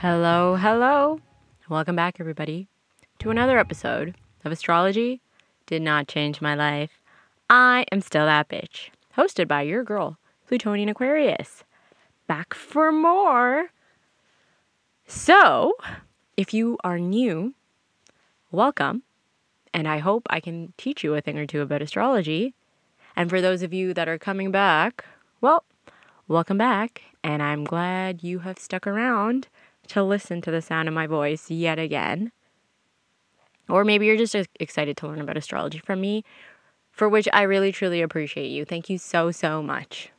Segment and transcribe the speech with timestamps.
[0.00, 1.20] Hello, hello.
[1.68, 2.68] Welcome back, everybody,
[3.18, 4.14] to another episode
[4.46, 5.20] of Astrology
[5.66, 7.02] Did Not Change My Life.
[7.50, 8.88] I am still that bitch,
[9.18, 10.16] hosted by your girl,
[10.48, 11.64] Plutonian Aquarius.
[12.26, 13.72] Back for more.
[15.06, 15.74] So,
[16.34, 17.52] if you are new,
[18.50, 19.02] welcome,
[19.74, 22.54] and I hope I can teach you a thing or two about astrology.
[23.14, 25.04] And for those of you that are coming back,
[25.42, 25.64] well,
[26.26, 29.48] welcome back, and I'm glad you have stuck around
[29.90, 32.32] to listen to the sound of my voice yet again.
[33.68, 36.24] Or maybe you're just excited to learn about astrology from me,
[36.90, 38.64] for which I really truly appreciate you.
[38.64, 40.10] Thank you so, so much.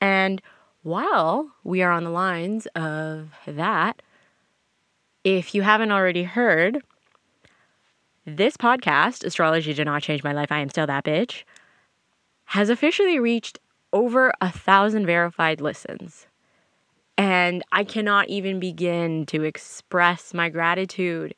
[0.00, 0.40] And
[0.82, 4.00] while we are on the lines of that,
[5.24, 6.82] if you haven't already heard,
[8.24, 11.44] this podcast, Astrology Did Not Change My Life, I Am Still That Bitch,
[12.44, 13.58] has officially reached
[13.92, 16.26] over a thousand verified listens.
[17.18, 21.34] And I cannot even begin to express my gratitude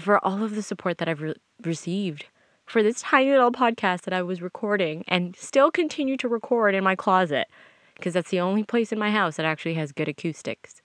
[0.00, 2.24] for all of the support that I've re- received
[2.64, 6.82] for this tiny little podcast that I was recording and still continue to record in
[6.82, 7.48] my closet
[7.96, 10.80] because that's the only place in my house that actually has good acoustics.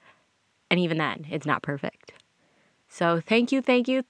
[0.69, 2.11] And even then, it's not perfect.
[2.89, 4.03] So, thank you, thank you,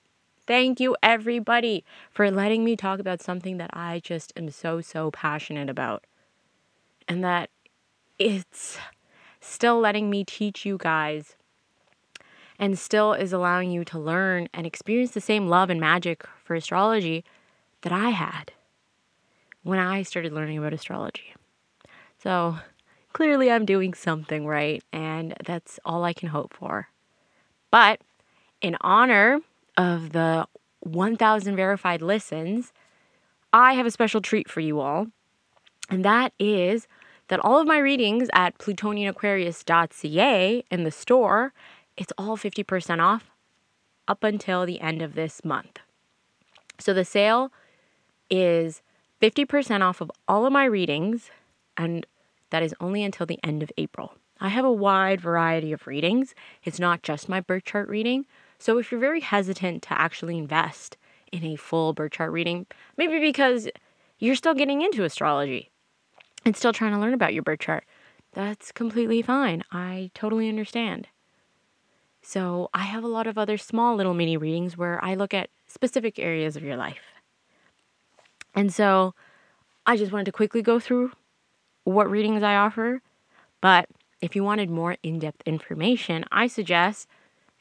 [0.48, 5.11] thank you, everybody, for letting me talk about something that I just am so, so
[5.11, 6.05] passionate about.
[7.08, 7.52] And that
[8.17, 8.80] it's
[9.48, 11.36] still letting me teach you guys
[12.59, 16.56] and still is allowing you to learn and experience the same love and magic for
[16.56, 17.23] astrology
[17.81, 18.52] that I had
[19.64, 21.36] when I started learning about astrology.
[22.17, 22.58] So
[23.14, 26.89] clearly, I'm doing something right, and that's all I can hope for.
[27.70, 28.02] But
[28.61, 29.39] in honor
[29.78, 30.48] of the
[30.80, 32.73] 1,000 verified listens,
[33.54, 35.08] I have a special treat for you all,
[35.89, 36.88] and that is
[37.27, 41.54] that all of my readings at plutonianaquarius.ca in the store,
[41.95, 43.30] it's all 50% off
[44.08, 45.80] up until the end of this month.
[46.80, 47.52] So the sale
[48.30, 48.82] is
[49.21, 51.32] 50% off of all of my readings,
[51.76, 52.05] and
[52.52, 54.14] that is only until the end of April.
[54.39, 56.36] I have a wide variety of readings.
[56.64, 58.26] It's not just my birth chart reading.
[58.60, 60.98] So if you're very hesitant to actually invest
[61.32, 63.67] in a full birth chart reading, maybe because
[64.20, 65.71] you're still getting into astrology,
[66.45, 67.86] and still trying to learn about your birth chart,
[68.33, 69.64] that's completely fine.
[69.71, 71.08] I totally understand.
[72.21, 75.49] So, I have a lot of other small little mini readings where I look at
[75.67, 76.99] specific areas of your life.
[78.53, 79.14] And so,
[79.86, 81.11] I just wanted to quickly go through
[81.86, 83.02] what readings I offer.
[83.61, 83.87] But
[84.21, 87.08] if you wanted more in depth information, I suggest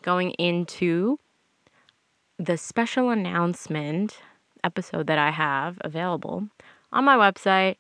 [0.03, 1.19] going into
[2.39, 4.19] the special announcement
[4.65, 6.49] episode that I have available
[6.93, 7.77] on my website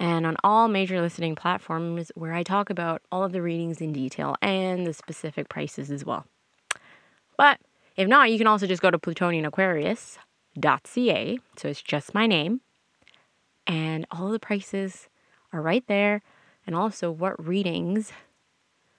[0.00, 3.92] and on all major listening platforms where I talk about all of the readings in
[3.92, 6.24] detail and the specific prices as well.
[7.36, 7.60] But
[7.96, 11.38] if not, you can also just go to plutonianaquarius.ca.
[11.56, 12.62] So it's just my name.
[13.66, 15.10] And all of the prices
[15.52, 16.22] are right there.
[16.66, 18.10] And also what readings,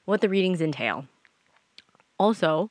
[0.05, 1.07] what the readings entail.
[2.19, 2.69] Also,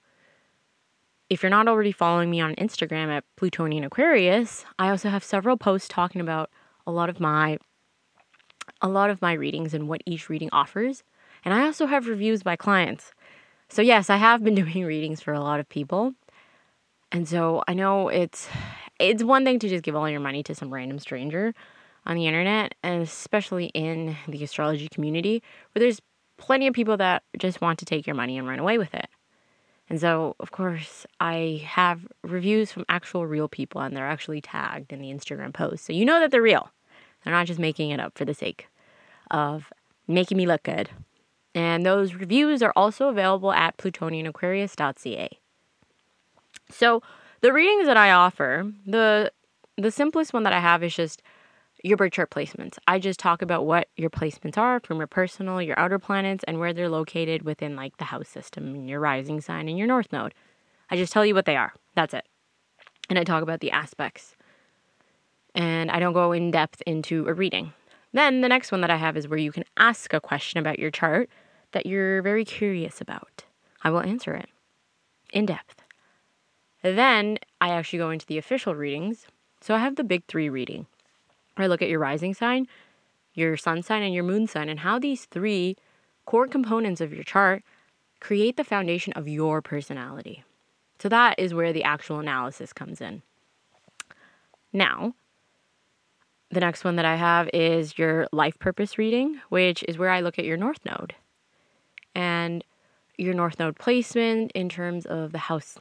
[1.28, 5.56] if you're not already following me on Instagram at Plutonian Aquarius, I also have several
[5.56, 6.48] posts talking about
[6.86, 7.58] a lot of my
[8.81, 11.03] a lot of my readings and what each reading offers.
[11.44, 13.12] And I also have reviews by clients.
[13.69, 16.14] So, yes, I have been doing readings for a lot of people.
[17.12, 18.48] And so I know it's
[19.00, 21.54] it's one thing to just give all your money to some random stranger
[22.06, 25.42] on the internet, and especially in the astrology community,
[25.72, 26.00] where there's
[26.36, 29.09] plenty of people that just want to take your money and run away with it.
[29.88, 34.92] And so, of course, I have reviews from actual real people, and they're actually tagged
[34.92, 35.84] in the Instagram post.
[35.84, 36.70] So you know that they're real.
[37.25, 38.69] They're not just making it up for the sake
[39.31, 39.72] of
[40.06, 40.91] making me look good.
[41.54, 45.39] And those reviews are also available at plutonianaquarius.ca.
[46.71, 47.03] So,
[47.41, 49.33] the readings that I offer, the
[49.77, 51.22] the simplest one that I have is just
[51.83, 52.78] your birth chart placements.
[52.86, 56.59] I just talk about what your placements are from your personal, your outer planets, and
[56.60, 60.12] where they're located within like the house system and your rising sign and your north
[60.12, 60.34] node.
[60.91, 61.72] I just tell you what they are.
[61.95, 62.27] That's it.
[63.09, 64.36] And I talk about the aspects
[65.54, 67.72] and I don't go in depth into a reading.
[68.12, 70.78] Then the next one that I have is where you can ask a question about
[70.78, 71.28] your chart
[71.72, 73.44] that you're very curious about.
[73.82, 74.48] I will answer it
[75.32, 75.82] in depth.
[76.82, 79.26] Then I actually go into the official readings.
[79.60, 80.86] So I have the big three reading
[81.56, 82.66] I look at your rising sign,
[83.34, 85.76] your sun sign, and your moon sign, and how these three
[86.24, 87.62] core components of your chart
[88.18, 90.42] create the foundation of your personality.
[90.98, 93.22] So that is where the actual analysis comes in.
[94.72, 95.14] Now,
[96.50, 100.20] the next one that I have is your life purpose reading, which is where I
[100.20, 101.14] look at your north node.
[102.14, 102.64] And
[103.16, 105.78] your north node placement in terms of the house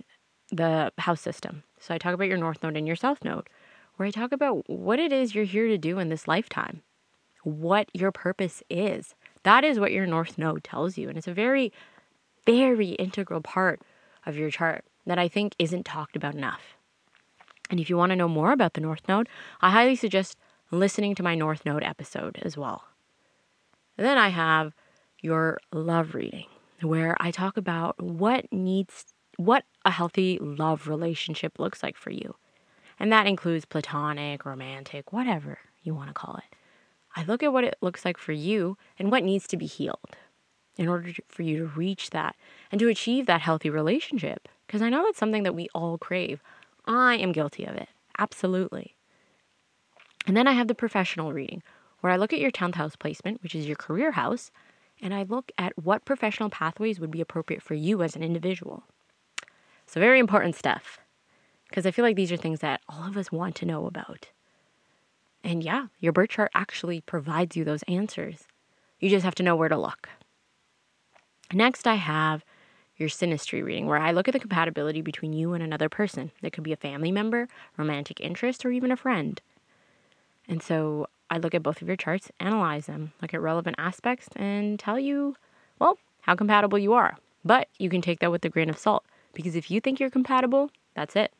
[0.51, 1.63] the house system.
[1.79, 3.47] So I talk about your north node and your south node,
[3.95, 6.81] where I talk about what it is you're here to do in this lifetime,
[7.43, 9.13] what your purpose is.
[9.43, 11.07] That is what your north node tells you.
[11.07, 11.71] And it's a very,
[12.47, 13.81] very integral part
[14.25, 16.75] of your chart that I think isn't talked about enough.
[17.69, 19.29] And if you want to know more about the north node,
[19.61, 20.35] I highly suggest
[20.71, 22.83] listening to my north node episode as well.
[23.97, 24.73] And then I have
[25.21, 26.45] your love reading,
[26.81, 29.05] where I talk about what needs
[29.37, 32.35] what a healthy love relationship looks like for you.
[32.99, 36.55] And that includes platonic, romantic, whatever you want to call it.
[37.15, 40.17] I look at what it looks like for you and what needs to be healed
[40.77, 42.35] in order to, for you to reach that
[42.71, 44.47] and to achieve that healthy relationship.
[44.67, 46.41] Because I know that's something that we all crave.
[46.85, 47.89] I am guilty of it.
[48.17, 48.95] Absolutely.
[50.27, 51.63] And then I have the professional reading,
[52.01, 54.51] where I look at your 10th house placement, which is your career house,
[55.01, 58.83] and I look at what professional pathways would be appropriate for you as an individual.
[59.85, 60.99] So, very important stuff
[61.67, 64.29] because I feel like these are things that all of us want to know about.
[65.43, 68.47] And yeah, your birth chart actually provides you those answers.
[68.99, 70.09] You just have to know where to look.
[71.53, 72.43] Next, I have
[72.97, 76.31] your synastry reading, where I look at the compatibility between you and another person.
[76.41, 79.41] That could be a family member, romantic interest, or even a friend.
[80.49, 84.27] And so I look at both of your charts, analyze them, look at relevant aspects,
[84.35, 85.35] and tell you,
[85.77, 87.15] well, how compatible you are.
[87.45, 90.09] But you can take that with a grain of salt because if you think you're
[90.09, 91.31] compatible, that's it.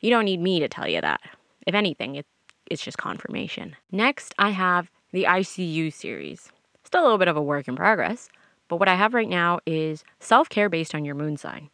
[0.00, 1.20] You don't need me to tell you that.
[1.66, 2.26] If anything, it,
[2.66, 3.76] it's just confirmation.
[3.92, 6.50] Next, I have the ICU series.
[6.84, 8.28] Still a little bit of a work in progress,
[8.68, 11.70] but what I have right now is self care based on your moon sign.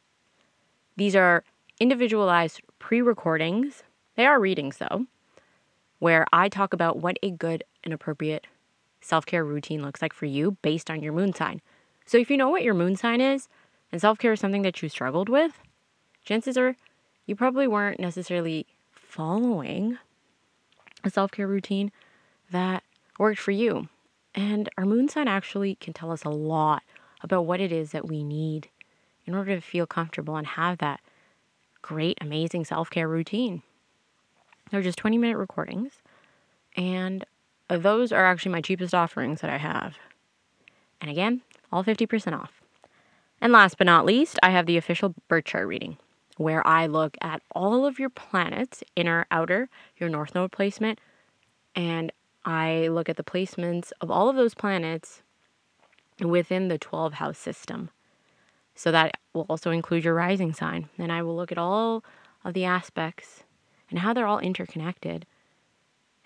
[0.96, 1.42] These are
[1.80, 3.82] individualized pre recordings.
[4.16, 5.06] They are readings, though,
[5.98, 8.46] where I talk about what a good and appropriate
[9.00, 11.60] self care routine looks like for you based on your moon sign.
[12.06, 13.48] So if you know what your moon sign is,
[13.92, 15.60] and self care is something that you struggled with,
[16.24, 16.76] chances are
[17.26, 19.98] you probably weren't necessarily following
[21.04, 21.90] a self care routine
[22.50, 22.82] that
[23.18, 23.88] worked for you.
[24.34, 26.82] And our moon sign actually can tell us a lot
[27.22, 28.68] about what it is that we need
[29.24, 31.00] in order to feel comfortable and have that
[31.82, 33.62] great, amazing self care routine.
[34.70, 36.02] They're just 20 minute recordings,
[36.76, 37.24] and
[37.68, 39.96] those are actually my cheapest offerings that I have.
[41.00, 41.42] And again,
[41.72, 42.62] all 50% off.
[43.40, 45.98] And last but not least, I have the official birth chart reading,
[46.36, 49.68] where I look at all of your planets, inner, outer,
[49.98, 50.98] your north node placement,
[51.74, 52.12] and
[52.44, 55.22] I look at the placements of all of those planets
[56.20, 57.90] within the 12 house system.
[58.74, 60.88] So that will also include your rising sign.
[60.98, 62.04] And I will look at all
[62.44, 63.42] of the aspects
[63.90, 65.26] and how they're all interconnected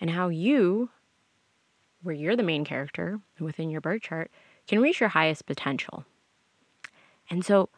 [0.00, 0.90] and how you,
[2.02, 4.30] where you're the main character within your birth chart,
[4.66, 6.04] can reach your highest potential.
[7.28, 7.68] And so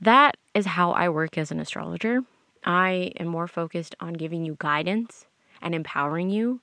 [0.00, 2.20] that is how I work as an astrologer.
[2.64, 5.26] I am more focused on giving you guidance
[5.62, 6.60] and empowering you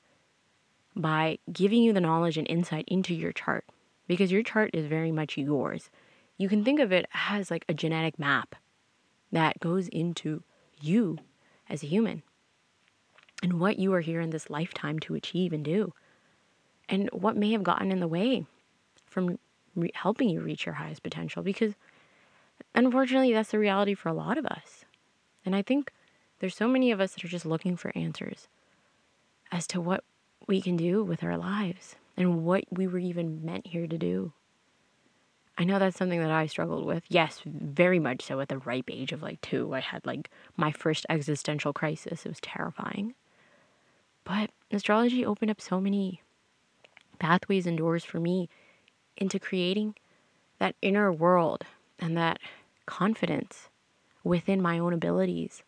[0.95, 3.65] by giving you the knowledge and insight into your chart
[4.07, 5.89] because your chart is very much yours.
[6.37, 8.55] You can think of it as like a genetic map
[9.31, 10.43] that goes into
[10.79, 11.17] you
[11.69, 12.21] as a human
[13.43, 15.93] and what you are here in this lifetime to achieve and do,
[16.87, 18.45] and what may have gotten in the way
[19.05, 19.37] from
[19.75, 21.75] re- helping you reach your highest potential because
[22.73, 24.85] unfortunately, that's the reality for a lot of us.
[25.45, 25.91] And I think
[26.39, 28.47] there's so many of us that are just looking for answers
[29.51, 30.03] as to what
[30.47, 34.31] we can do with our lives and what we were even meant here to do.
[35.57, 37.03] I know that's something that I struggled with.
[37.09, 39.73] Yes, very much so at the ripe age of like two.
[39.73, 42.25] I had like my first existential crisis.
[42.25, 43.13] It was terrifying.
[44.23, 46.21] But astrology opened up so many
[47.19, 48.49] pathways and doors for me
[49.17, 49.95] into creating
[50.59, 51.63] that inner world
[51.99, 52.39] and that
[52.85, 53.69] confidence
[54.23, 55.63] within my own abilities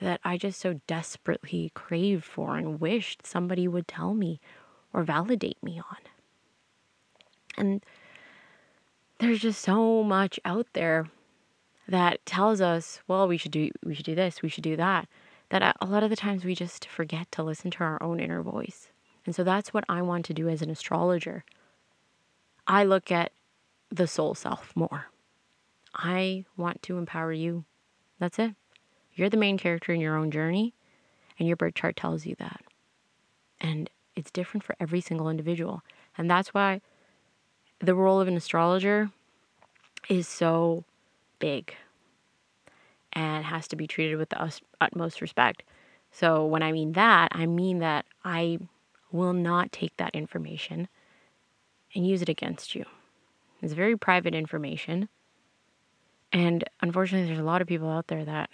[0.00, 4.40] that I just so desperately craved for and wished somebody would tell me
[4.92, 5.98] or validate me on.
[7.56, 7.84] And
[9.18, 11.08] there's just so much out there
[11.86, 15.08] that tells us, well, we should do we should do this, we should do that.
[15.52, 18.20] That uh, a lot of the times we just forget to listen to our own
[18.20, 18.88] inner voice.
[19.26, 21.44] And so that's what I want to do as an astrologer.
[22.66, 23.32] I look at
[23.90, 25.08] the soul self more.
[25.94, 27.66] I want to empower you.
[28.18, 28.54] That's it.
[29.14, 30.72] You're the main character in your own journey,
[31.38, 32.62] and your birth chart tells you that.
[33.60, 35.82] And it's different for every single individual.
[36.16, 36.80] And that's why
[37.78, 39.10] the role of an astrologer
[40.08, 40.84] is so
[41.38, 41.74] big
[43.12, 45.62] and has to be treated with the utmost respect.
[46.10, 48.58] So, when I mean that, I mean that I
[49.12, 50.88] will not take that information
[51.94, 52.84] and use it against you.
[53.62, 55.08] It's very private information
[56.32, 58.50] And unfortunately, there's a lot of people out there that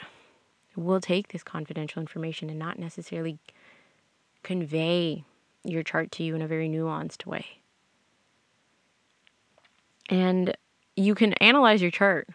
[0.77, 3.39] will take this confidential information and not necessarily
[4.43, 5.25] convey
[5.65, 7.47] your chart to you in a very nuanced way.
[10.09, 10.57] And
[10.97, 12.29] you can analyze your chart.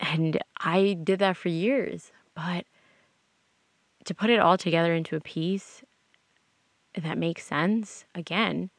[0.00, 2.64] And I did that for years, but
[4.04, 5.82] to put it all together into a piece
[6.94, 8.70] that makes sense, again,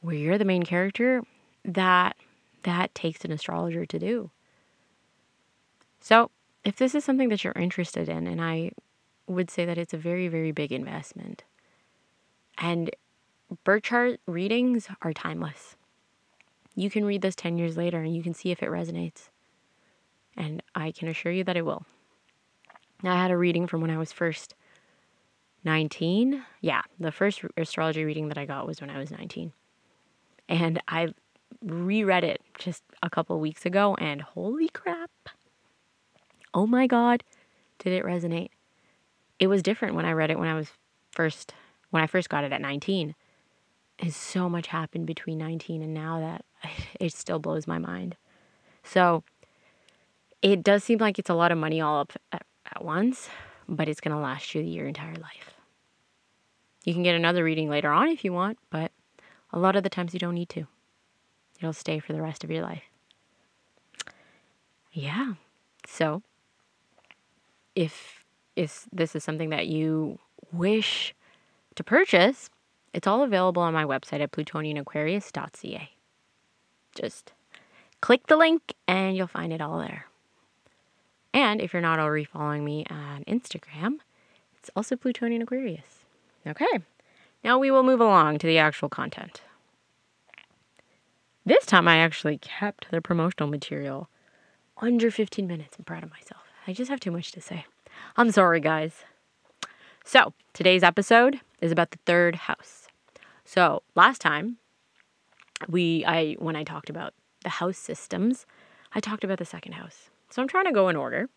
[0.00, 1.22] where you're the main character,
[1.64, 2.16] that
[2.62, 4.30] that takes an astrologer to do.
[6.00, 6.30] So,
[6.64, 8.72] if this is something that you're interested in, and I
[9.26, 11.44] would say that it's a very, very big investment,
[12.58, 12.90] and
[13.64, 15.76] birth chart readings are timeless.
[16.74, 19.28] You can read this 10 years later and you can see if it resonates.
[20.40, 21.84] And I can assure you that it will.
[23.04, 24.54] I had a reading from when I was first
[25.64, 26.42] 19.
[26.62, 29.52] Yeah, the first astrology reading that I got was when I was 19.
[30.48, 31.08] And I
[31.62, 35.10] reread it just a couple weeks ago, and holy crap.
[36.54, 37.22] Oh my God,
[37.78, 38.48] did it resonate?
[39.38, 40.68] It was different when I read it when I was
[41.10, 41.52] first,
[41.90, 43.14] when I first got it at 19.
[43.98, 46.46] And so much happened between 19 and now that
[46.98, 48.16] it still blows my mind.
[48.82, 49.22] So
[50.42, 52.44] it does seem like it's a lot of money all up at,
[52.74, 53.28] at once,
[53.68, 55.54] but it's going to last you your entire life.
[56.84, 58.90] You can get another reading later on if you want, but
[59.52, 60.66] a lot of the times you don't need to.
[61.58, 62.84] It'll stay for the rest of your life.
[64.92, 65.34] Yeah.
[65.86, 66.22] So,
[67.74, 68.24] if
[68.56, 70.18] if this is something that you
[70.52, 71.14] wish
[71.76, 72.50] to purchase,
[72.92, 75.90] it's all available on my website at plutonianaquarius.ca.
[76.94, 77.32] Just
[78.00, 80.06] click the link and you'll find it all there.
[81.32, 83.98] And if you're not already following me on Instagram,
[84.58, 86.04] it's also Plutonian Aquarius.
[86.46, 86.80] Okay,
[87.44, 89.42] now we will move along to the actual content.
[91.44, 94.08] This time I actually kept the promotional material
[94.78, 95.76] under 15 minutes.
[95.78, 96.42] I'm proud of myself.
[96.66, 97.64] I just have too much to say.
[98.16, 99.04] I'm sorry, guys.
[100.04, 102.88] So, today's episode is about the third house.
[103.44, 104.58] So, last time
[105.68, 108.46] we I when I talked about the house systems,
[108.92, 110.09] I talked about the second house.
[110.30, 111.28] So, I'm trying to go in order.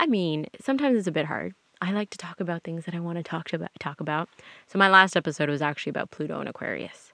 [0.00, 1.54] I mean, sometimes it's a bit hard.
[1.80, 4.28] I like to talk about things that I want to talk about talk about.
[4.66, 7.12] So, my last episode was actually about Pluto and Aquarius,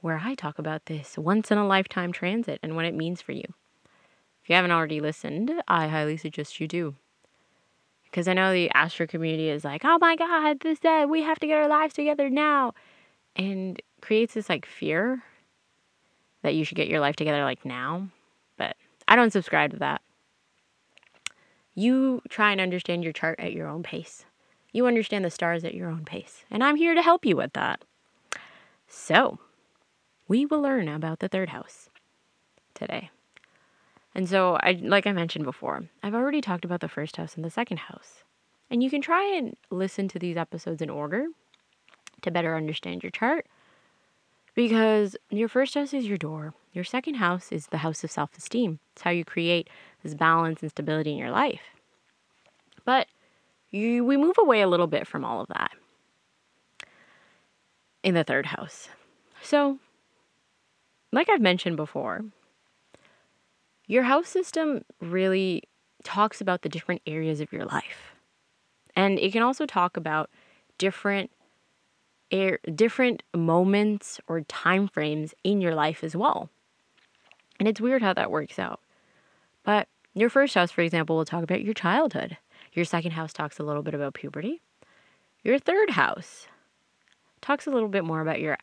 [0.00, 3.32] where I talk about this once in a lifetime transit and what it means for
[3.32, 3.44] you.
[4.42, 6.96] If you haven't already listened, I highly suggest you do
[8.10, 11.38] because I know the Astro community is like, oh my God, this, that, we have
[11.40, 12.74] to get our lives together now.
[13.36, 15.22] And creates this like fear
[16.42, 18.08] that you should get your life together like now.
[19.10, 20.00] I don't subscribe to that.
[21.74, 24.24] You try and understand your chart at your own pace.
[24.72, 26.44] You understand the stars at your own pace.
[26.48, 27.84] And I'm here to help you with that.
[28.86, 29.40] So,
[30.28, 31.90] we will learn about the third house
[32.72, 33.10] today.
[34.14, 37.44] And so, I like I mentioned before, I've already talked about the first house and
[37.44, 38.22] the second house.
[38.70, 41.26] And you can try and listen to these episodes in order
[42.22, 43.46] to better understand your chart.
[44.54, 46.54] Because your first house is your door.
[46.72, 48.78] Your second house is the house of self esteem.
[48.92, 49.68] It's how you create
[50.02, 51.62] this balance and stability in your life.
[52.84, 53.06] But
[53.70, 55.72] you, we move away a little bit from all of that
[58.02, 58.88] in the third house.
[59.42, 59.78] So,
[61.12, 62.24] like I've mentioned before,
[63.86, 65.64] your house system really
[66.04, 68.14] talks about the different areas of your life.
[68.96, 70.30] And it can also talk about
[70.78, 71.30] different
[72.30, 76.50] air, different moments or time frames in your life as well.
[77.58, 78.80] And it's weird how that works out.
[79.64, 82.36] But your first house, for example, will talk about your childhood.
[82.72, 84.60] Your second house talks a little bit about puberty.
[85.42, 86.46] Your third house
[87.40, 88.58] talks a little bit more about your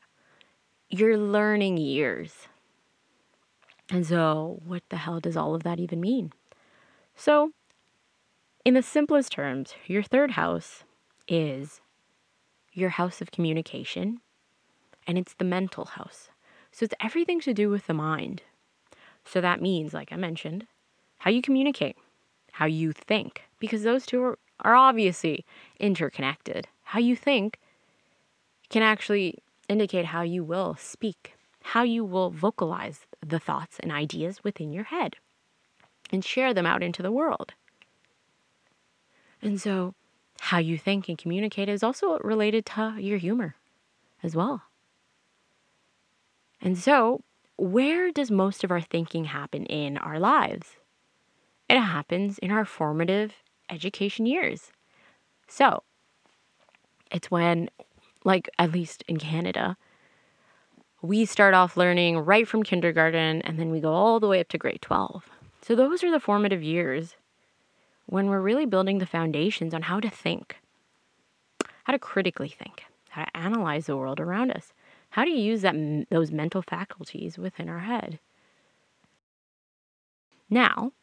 [0.89, 2.47] your learning years.
[3.89, 6.31] And so, what the hell does all of that even mean?
[7.15, 7.51] So,
[8.65, 10.83] in the simplest terms, your third house
[11.27, 11.81] is
[12.77, 14.19] your house of communication,
[15.05, 16.29] and it's the mental house.
[16.71, 18.43] So, it's everything to do with the mind.
[19.25, 20.67] So, that means, like I mentioned,
[21.19, 21.97] how you communicate,
[22.53, 25.45] how you think, because those two are, are obviously
[25.79, 26.67] interconnected.
[26.83, 27.59] How you think
[28.69, 34.41] can actually indicate how you will speak how you will vocalize the thoughts and ideas
[34.41, 35.17] within your head
[36.11, 37.53] and share them out into the world.
[39.41, 39.93] And so,
[40.39, 43.55] how you think and communicate is also related to your humor
[44.23, 44.63] as well.
[46.61, 47.21] And so,
[47.57, 50.77] where does most of our thinking happen in our lives?
[51.69, 53.33] It happens in our formative
[53.69, 54.71] education years.
[55.47, 55.83] So,
[57.11, 57.69] it's when,
[58.23, 59.77] like, at least in Canada,
[61.01, 64.49] we start off learning right from kindergarten and then we go all the way up
[64.49, 65.29] to grade 12.
[65.61, 67.15] So, those are the formative years
[68.07, 70.57] when we're really building the foundations on how to think,
[71.83, 74.73] how to critically think, how to analyze the world around us,
[75.11, 75.75] how to use that,
[76.09, 78.19] those mental faculties within our head.
[80.49, 80.93] Now,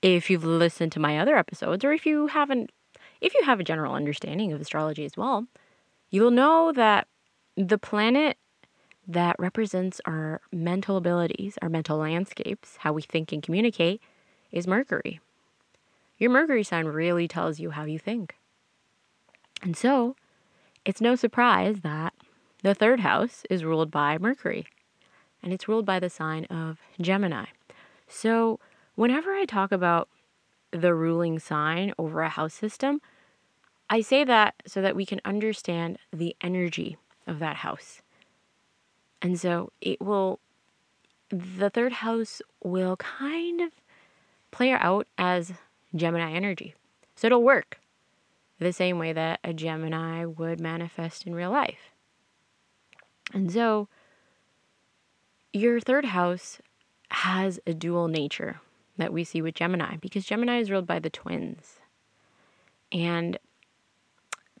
[0.00, 2.70] if you've listened to my other episodes, or if you haven't,
[3.20, 5.46] if you have a general understanding of astrology as well,
[6.10, 7.08] you'll know that
[7.56, 8.36] the planet
[9.08, 14.00] that represents our mental abilities, our mental landscapes, how we think and communicate,
[14.52, 15.20] is Mercury.
[16.18, 18.36] Your Mercury sign really tells you how you think.
[19.62, 20.16] And so,
[20.84, 22.12] it's no surprise that
[22.62, 24.66] the third house is ruled by Mercury,
[25.42, 27.46] and it's ruled by the sign of Gemini.
[28.06, 28.60] So,
[28.94, 30.08] whenever I talk about
[30.70, 33.00] the ruling sign over a house system,
[33.88, 38.02] I say that so that we can understand the energy of that house.
[39.22, 40.40] And so it will,
[41.30, 43.70] the third house will kind of
[44.50, 45.52] play out as
[45.94, 46.74] Gemini energy.
[47.16, 47.78] So it'll work
[48.58, 51.90] the same way that a Gemini would manifest in real life.
[53.32, 53.88] And so
[55.52, 56.60] your third house
[57.10, 58.60] has a dual nature
[58.96, 61.80] that we see with Gemini because Gemini is ruled by the twins.
[62.92, 63.38] And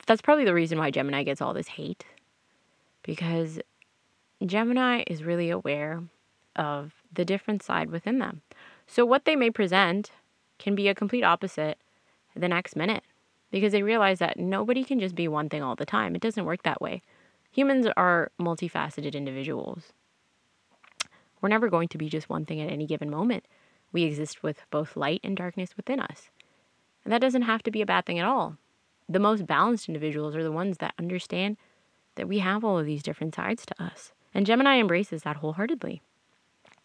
[0.06, 2.04] that's probably the reason why Gemini gets all this hate
[3.02, 3.60] because
[4.44, 6.02] Gemini is really aware
[6.56, 8.42] of the different side within them.
[8.86, 10.10] So, what they may present
[10.58, 11.78] can be a complete opposite
[12.34, 13.04] the next minute
[13.50, 16.14] because they realize that nobody can just be one thing all the time.
[16.14, 17.02] It doesn't work that way.
[17.52, 19.92] Humans are multifaceted individuals.
[21.40, 23.44] We're never going to be just one thing at any given moment.
[23.92, 26.30] We exist with both light and darkness within us.
[27.04, 28.56] And that doesn't have to be a bad thing at all.
[29.08, 31.58] The most balanced individuals are the ones that understand
[32.16, 34.12] that we have all of these different sides to us.
[34.32, 36.00] And Gemini embraces that wholeheartedly.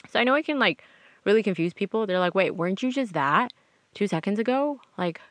[0.10, 0.84] So I know I can like
[1.30, 2.08] really confuse people.
[2.08, 3.54] They're like, wait, weren't you just that
[3.94, 4.80] two seconds ago?
[4.98, 5.22] Like,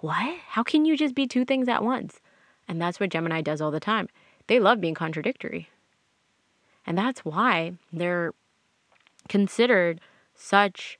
[0.00, 0.38] what?
[0.48, 2.18] How can you just be two things at once?
[2.66, 4.08] And that's what Gemini does all the time.
[4.46, 5.68] They love being contradictory.
[6.86, 8.32] And that's why they're
[9.28, 10.00] considered
[10.34, 10.98] such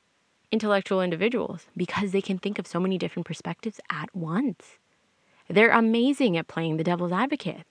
[0.50, 4.78] intellectual individuals because they can think of so many different perspectives at once.
[5.48, 7.64] They're amazing at playing the devil's advocate.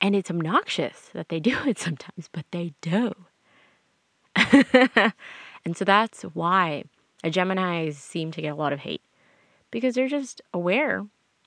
[0.00, 3.12] And it's obnoxious that they do it sometimes, but they do.
[5.64, 6.84] and so that's why
[7.22, 9.02] a Geminis seem to get a lot of hate
[9.70, 11.04] because they're just aware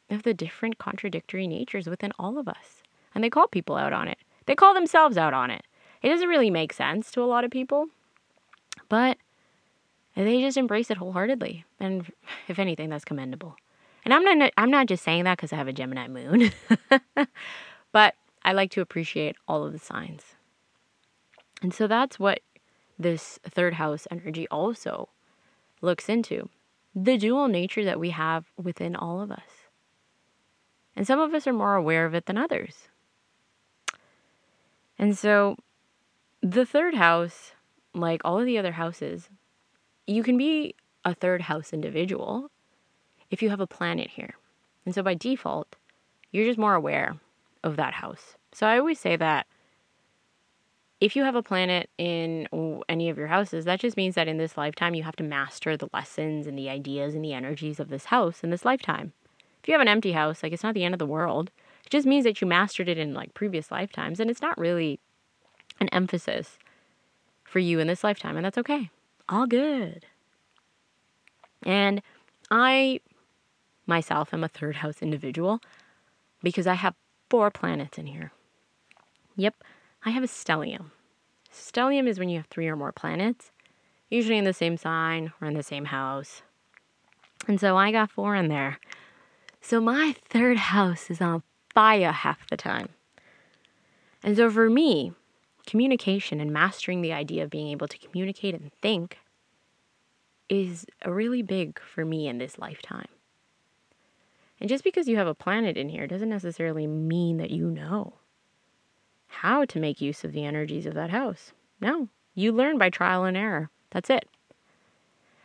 [0.10, 2.82] of the different contradictory natures within all of us.
[3.14, 4.18] And they call people out on it.
[4.46, 5.64] They call themselves out on it.
[6.02, 7.88] It doesn't really make sense to a lot of people,
[8.90, 9.18] but
[10.16, 11.66] they just embrace it wholeheartedly.
[11.80, 12.12] And
[12.48, 13.56] if anything, that's commendable.
[14.06, 16.52] And I'm not I'm not just saying that because I have a Gemini moon,
[17.92, 20.24] but I like to appreciate all of the signs.
[21.62, 22.40] And so that's what
[22.98, 25.10] this third house energy also
[25.82, 26.50] looks into
[26.96, 29.70] the dual nature that we have within all of us.
[30.96, 32.88] And some of us are more aware of it than others.
[34.98, 35.58] And so
[36.42, 37.54] the third house
[37.98, 39.30] like all of the other houses,
[40.06, 42.50] you can be a third house individual
[43.30, 44.36] if you have a planet here.
[44.86, 45.76] And so by default,
[46.32, 47.18] you're just more aware
[47.64, 48.36] of that house.
[48.54, 49.48] So I always say that
[51.00, 52.48] if you have a planet in
[52.90, 55.78] any of your houses, that just means that in this lifetime you have to master
[55.78, 59.14] the lessons and the ideas and the energies of this house in this lifetime.
[59.62, 61.52] If you have an empty house, like it's not the end of the world.
[61.86, 65.00] It just means that you mastered it in like previous lifetimes and it's not really
[65.80, 66.58] an emphasis
[67.44, 68.90] for you in this lifetime, and that's okay.
[69.30, 70.06] All good.
[71.64, 72.02] And
[72.52, 73.00] I
[73.86, 75.62] myself am a third house individual
[76.44, 76.94] because I have
[77.30, 78.32] four planets in here.
[79.36, 79.56] Yep,
[80.08, 80.92] I have a stellium.
[81.52, 83.52] Stellium is when you have three or more planets,
[84.10, 86.44] usually in the same sign or in the same house.
[87.46, 88.80] And so I got four in there.
[89.60, 91.44] So my third house is on
[91.74, 92.88] fire half the time.
[94.24, 95.12] And so for me,
[95.66, 99.18] communication and mastering the idea of being able to communicate and think
[100.48, 103.10] is really big for me in this lifetime.
[104.62, 108.14] And just because you have a planet in here doesn't necessarily mean that you know
[109.28, 111.52] how to make use of the energies of that house.
[111.80, 113.70] No, you learn by trial and error.
[113.92, 114.28] That's it.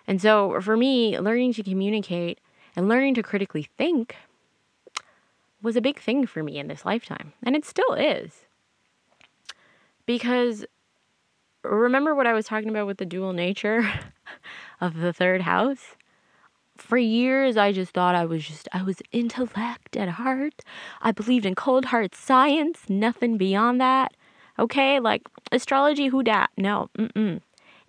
[0.07, 2.41] And so for me, learning to communicate
[2.75, 4.17] and learning to critically think
[5.63, 7.33] was a big thing for me in this lifetime.
[7.43, 8.47] And it still is.
[10.07, 10.65] Because
[11.63, 13.89] remember what I was talking about with the dual nature
[14.81, 15.97] of the third house?
[16.83, 20.63] For years, I just thought I was just, I was intellect at heart.
[21.01, 24.13] I believed in cold hard science, nothing beyond that.
[24.59, 26.51] Okay, like astrology, who dat?
[26.59, 27.41] No, mm-mm.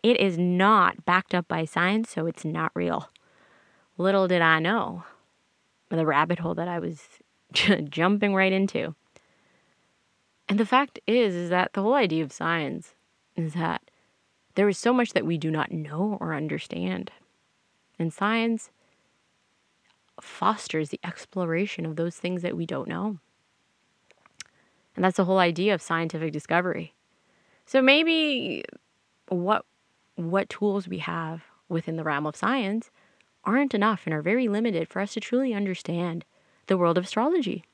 [0.04, 3.10] It is not backed up by science, so it's not real.
[3.98, 5.04] Little did I know
[5.90, 7.02] the rabbit hole that I was
[7.90, 8.96] jumping right into.
[10.48, 12.94] And the fact is is that the whole idea of science
[13.36, 13.82] is that
[14.56, 17.12] there is so much that we do not know or understand.
[17.98, 18.70] And science
[20.24, 23.20] fosters the exploration of those things that we don't know.
[24.96, 26.94] And that's the whole idea of scientific discovery.
[27.66, 28.64] So maybe
[29.30, 29.66] what
[30.16, 32.92] what tools we have within the realm of science
[33.44, 36.24] aren't enough and are very limited for us to truly understand
[36.68, 37.66] the world of astrology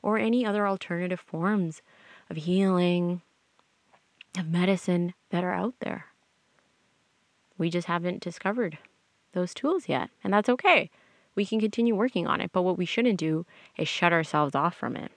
[0.00, 1.82] or any other alternative forms
[2.30, 3.20] of healing,
[4.38, 6.06] of medicine that are out there.
[7.58, 8.78] We just haven't discovered
[9.32, 10.90] those tools yet, and that's okay.
[11.34, 14.74] We can continue working on it, but what we shouldn't do is shut ourselves off
[14.74, 15.10] from it.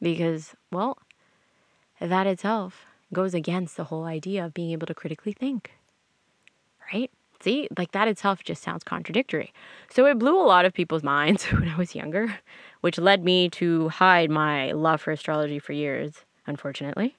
[0.00, 0.98] Because, well,
[2.00, 5.72] that itself goes against the whole idea of being able to critically think,
[6.92, 7.10] right?
[7.40, 9.52] See, like that itself just sounds contradictory.
[9.90, 12.38] So it blew a lot of people's minds when I was younger,
[12.80, 17.16] which led me to hide my love for astrology for years, unfortunately.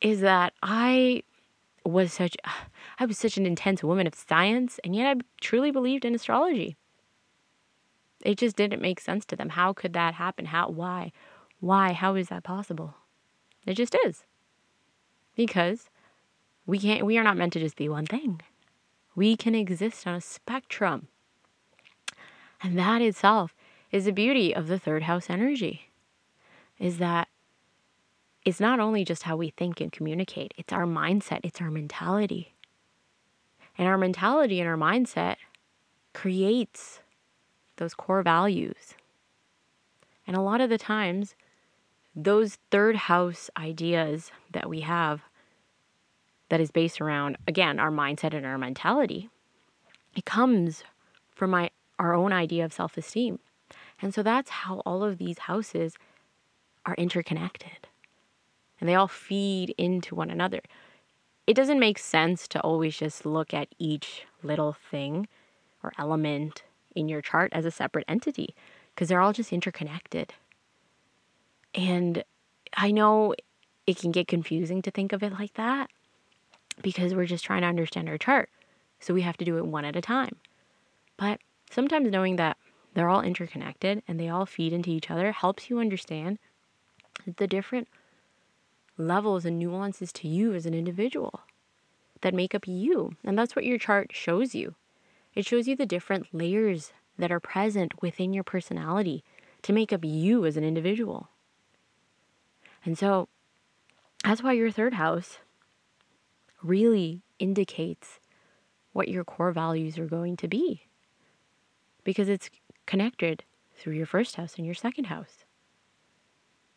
[0.00, 1.22] Is that I
[1.84, 2.36] was such
[2.98, 6.76] I was such an intense woman of science and yet I truly believed in astrology.
[8.22, 9.50] It just didn't make sense to them.
[9.50, 10.46] How could that happen?
[10.46, 11.12] How why?
[11.60, 11.92] Why?
[11.92, 12.94] How is that possible?
[13.66, 14.24] It just is.
[15.34, 15.88] Because
[16.66, 18.40] we can't we are not meant to just be one thing.
[19.14, 21.08] We can exist on a spectrum.
[22.62, 23.54] And that itself
[23.90, 25.90] is the beauty of the third house energy.
[26.78, 27.28] Is that
[28.44, 32.54] it's not only just how we think and communicate, it's our mindset, it's our mentality.
[33.76, 35.36] And our mentality and our mindset
[36.14, 37.00] creates
[37.76, 38.94] those core values.
[40.26, 41.34] And a lot of the times,
[42.14, 45.22] those third house ideas that we have
[46.48, 49.28] that is based around, again, our mindset and our mentality,
[50.16, 50.82] it comes
[51.34, 53.38] from my, our own idea of self esteem.
[54.02, 55.94] And so that's how all of these houses
[56.86, 57.86] are interconnected
[58.80, 60.60] and they all feed into one another.
[61.46, 65.28] It doesn't make sense to always just look at each little thing
[65.82, 66.62] or element
[66.94, 68.54] in your chart as a separate entity
[68.94, 70.32] because they're all just interconnected.
[71.74, 72.24] And
[72.76, 73.34] I know
[73.86, 75.90] it can get confusing to think of it like that
[76.82, 78.48] because we're just trying to understand our chart.
[79.00, 80.36] So we have to do it one at a time.
[81.16, 81.40] But
[81.70, 82.56] sometimes knowing that
[82.94, 86.38] they're all interconnected and they all feed into each other helps you understand
[87.36, 87.88] the different
[89.00, 91.40] levels and nuances to you as an individual
[92.20, 93.16] that make up you.
[93.24, 94.74] And that's what your chart shows you.
[95.34, 99.24] It shows you the different layers that are present within your personality
[99.62, 101.28] to make up you as an individual.
[102.84, 103.28] And so
[104.24, 105.38] that's why your third house
[106.62, 108.20] really indicates
[108.92, 110.86] what your core values are going to be
[112.04, 112.50] because it's
[112.86, 113.44] connected
[113.76, 115.44] through your first house and your second house.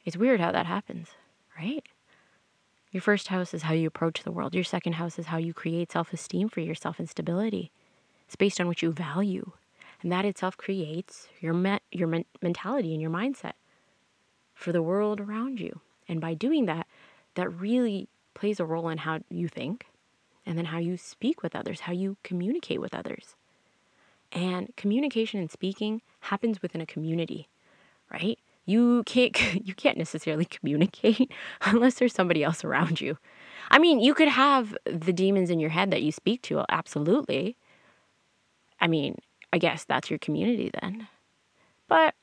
[0.05, 1.09] It's weird how that happens,
[1.57, 1.85] right?
[2.93, 4.53] Your first house is how you approach the world.
[4.53, 7.71] Your second house is how you create self esteem for yourself and stability.
[8.27, 9.51] It's based on what you value.
[10.03, 13.53] And that itself creates your, me- your men- mentality and your mindset
[14.53, 15.81] for the world around you.
[16.07, 16.85] And by doing that,
[17.33, 19.87] that really plays a role in how you think
[20.45, 23.35] and then how you speak with others, how you communicate with others.
[24.31, 27.47] And communication and speaking happens within a community,
[28.11, 28.37] right?
[28.65, 33.17] You can't you can't necessarily communicate unless there's somebody else around you.
[33.71, 37.55] I mean, you could have the demons in your head that you speak to, absolutely.
[38.79, 39.17] I mean,
[39.51, 41.07] I guess that's your community then.
[41.87, 42.15] But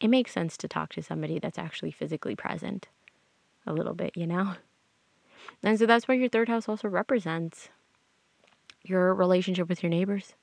[0.00, 2.88] it makes sense to talk to somebody that's actually physically present
[3.66, 4.54] a little bit, you know?
[5.62, 7.68] And so that's why your third house also represents
[8.82, 10.34] your relationship with your neighbors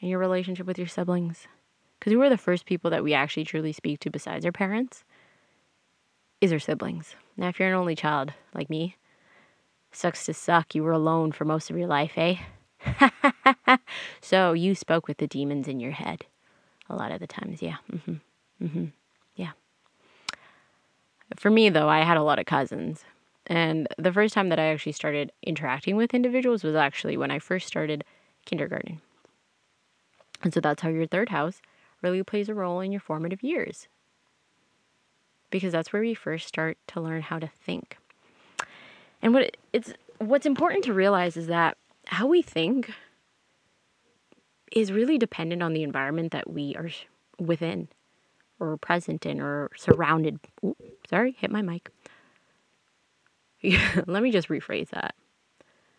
[0.00, 1.46] and your relationship with your siblings.
[2.02, 5.04] Because who are the first people that we actually truly speak to besides our parents?
[6.40, 7.14] Is our siblings.
[7.36, 8.96] Now, if you're an only child like me,
[9.92, 12.38] sucks to suck, you were alone for most of your life, eh?
[14.20, 16.26] so you spoke with the demons in your head
[16.90, 17.76] a lot of the times, yeah.
[17.92, 18.64] Mm-hmm.
[18.64, 18.84] Mm-hmm.
[19.36, 19.52] Yeah.
[21.36, 23.04] For me, though, I had a lot of cousins.
[23.46, 27.38] And the first time that I actually started interacting with individuals was actually when I
[27.38, 28.02] first started
[28.44, 29.00] kindergarten.
[30.42, 31.62] And so that's how your third house
[32.02, 33.88] really plays a role in your formative years.
[35.50, 37.98] Because that's where we first start to learn how to think.
[39.20, 42.90] And what it's what's important to realize is that how we think
[44.72, 46.90] is really dependent on the environment that we are
[47.38, 47.88] within
[48.58, 50.40] or present in or surrounded.
[50.64, 50.76] Ooh,
[51.08, 51.90] sorry, hit my mic.
[54.06, 55.14] let me just rephrase that.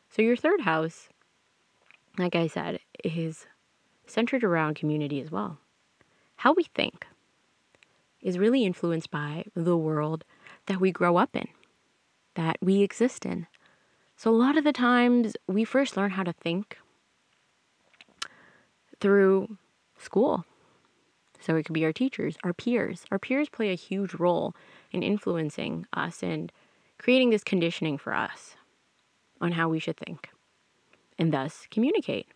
[0.10, 1.10] So, your third house,
[2.18, 3.48] like I said, is
[4.06, 5.60] centered around community as well.
[6.44, 7.08] How we think
[8.20, 10.26] is really influenced by the world
[10.66, 11.48] that we grow up in,
[12.36, 13.48] that we exist in.
[14.18, 16.80] So, a lot of the times, we first learn how to think
[19.00, 19.58] through
[19.98, 20.44] school.
[21.40, 23.06] So, it could be our teachers, our peers.
[23.10, 24.54] Our peers play a huge role
[24.92, 26.52] in influencing us and
[26.98, 28.58] creating this conditioning for us
[29.40, 30.28] on how we should think
[31.18, 32.28] and thus communicate.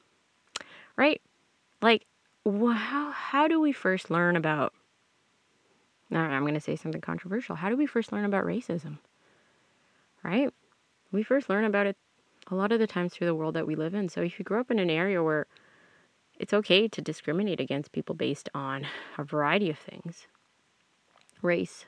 [0.96, 1.22] Right?
[1.82, 2.06] Like,
[2.52, 4.74] how, how do we first learn about
[6.12, 7.56] I'm going to say something controversial.
[7.56, 9.00] How do we first learn about racism?
[10.24, 10.54] Right?
[11.12, 11.98] We first learn about it
[12.50, 14.10] a lot of the times through the world that we live in.
[14.10, 15.48] So if you grow up in an area where
[16.40, 20.28] it's okay to discriminate against people based on a variety of things
[21.42, 21.86] race,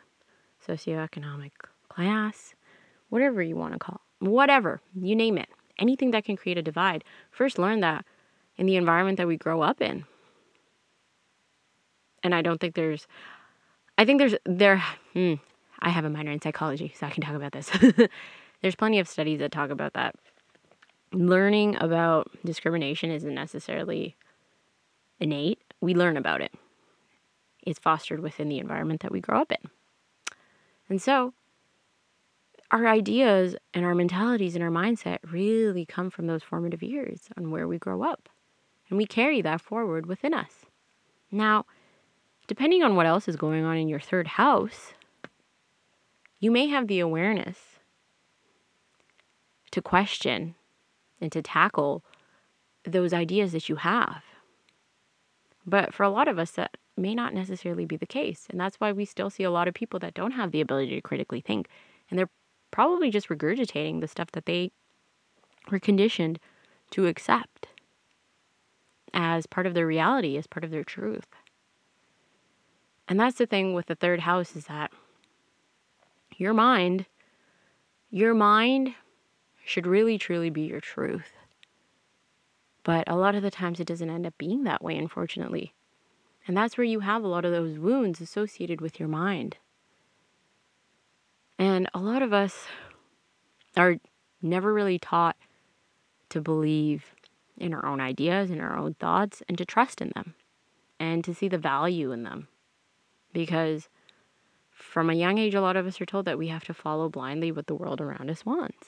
[0.65, 1.51] socioeconomic
[1.87, 2.53] class,
[3.09, 6.61] whatever you want to call it, whatever, you name it, anything that can create a
[6.61, 8.05] divide, first learn that
[8.57, 10.05] in the environment that we grow up in.
[12.23, 13.07] And I don't think there's
[13.99, 14.81] I think there's there.
[15.11, 15.33] Hmm,
[15.79, 17.69] I have a minor in psychology, so I can talk about this.
[18.61, 20.15] there's plenty of studies that talk about that.
[21.11, 24.15] Learning about discrimination isn't necessarily
[25.19, 25.59] innate.
[25.81, 26.53] We learn about it.
[27.61, 29.69] It's fostered within the environment that we grow up in.
[30.87, 31.33] And so,
[32.71, 37.51] our ideas and our mentalities and our mindset really come from those formative years on
[37.51, 38.29] where we grow up.
[38.89, 40.65] And we carry that forward within us.
[41.31, 41.65] Now,
[42.49, 44.93] depending on what else is going on in your third house,
[46.39, 47.59] you may have the awareness
[49.69, 50.55] to question
[51.21, 52.03] and to tackle
[52.83, 54.23] those ideas that you have.
[55.63, 58.47] But for a lot of us, that may not necessarily be the case.
[58.49, 60.95] And that's why we still see a lot of people that don't have the ability
[60.95, 61.67] to critically think.
[62.09, 62.31] And they're
[62.71, 64.71] probably just regurgitating the stuff that they
[65.69, 66.39] were conditioned
[66.91, 67.67] to accept
[69.13, 71.27] as part of their reality, as part of their truth.
[73.09, 74.91] And that's the thing with the third house is that
[76.37, 77.07] your mind,
[78.11, 78.93] your mind
[79.65, 81.33] should really truly be your truth.
[82.83, 85.73] But a lot of the times it doesn't end up being that way, unfortunately.
[86.47, 89.57] And that's where you have a lot of those wounds associated with your mind.
[91.57, 92.67] And a lot of us
[93.75, 93.97] are
[94.41, 95.35] never really taught
[96.29, 97.15] to believe
[97.57, 100.35] in our own ideas and our own thoughts and to trust in them
[100.99, 102.47] and to see the value in them
[103.33, 103.89] because
[104.71, 107.09] from a young age, a lot of us are told that we have to follow
[107.09, 108.87] blindly what the world around us wants.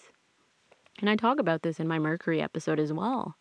[1.00, 3.36] And I talk about this in my Mercury episode as well.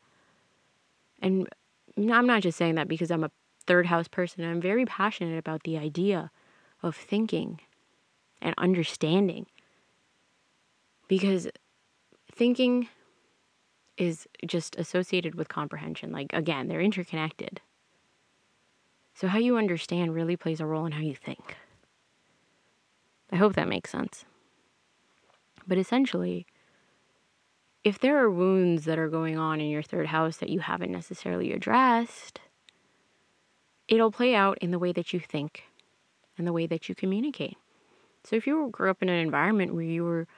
[1.21, 1.49] And
[1.97, 3.31] I'm not just saying that because I'm a
[3.67, 4.45] third house person.
[4.45, 6.31] I'm very passionate about the idea
[6.83, 7.61] of thinking
[8.41, 9.47] and understanding.
[11.09, 11.49] Because
[12.33, 12.89] thinking
[13.97, 16.11] is just associated with comprehension.
[16.11, 17.61] Like, again, they're interconnected.
[19.21, 21.59] So, how you understand really plays a role in how you think.
[23.31, 24.25] I hope that makes sense.
[25.69, 26.47] But essentially,
[27.85, 30.91] if there are wounds that are going on in your third house that you haven't
[30.91, 32.41] necessarily addressed,
[33.89, 35.65] it'll play out in the way that you think
[36.39, 37.59] and the way that you communicate.
[38.25, 40.29] So if you grew up in an environment where you were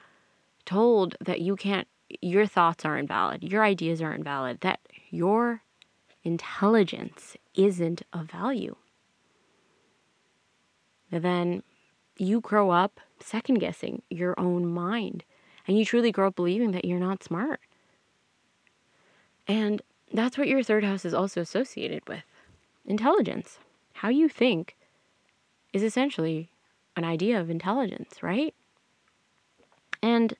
[0.65, 1.87] told that you can't,
[2.19, 5.61] your thoughts are invalid, your ideas are invalid, valid, that your
[6.23, 8.75] intelligence isn't a value,
[11.11, 11.63] then
[12.17, 15.23] you grow up second guessing your own mind
[15.67, 17.59] and you truly grow up believing that you're not smart.
[19.47, 19.81] And
[20.13, 22.23] that's what your third house is also associated with
[22.85, 23.59] intelligence.
[23.93, 24.75] How you think
[25.71, 26.49] is essentially
[26.95, 28.53] an idea of intelligence, right?
[30.01, 30.35] And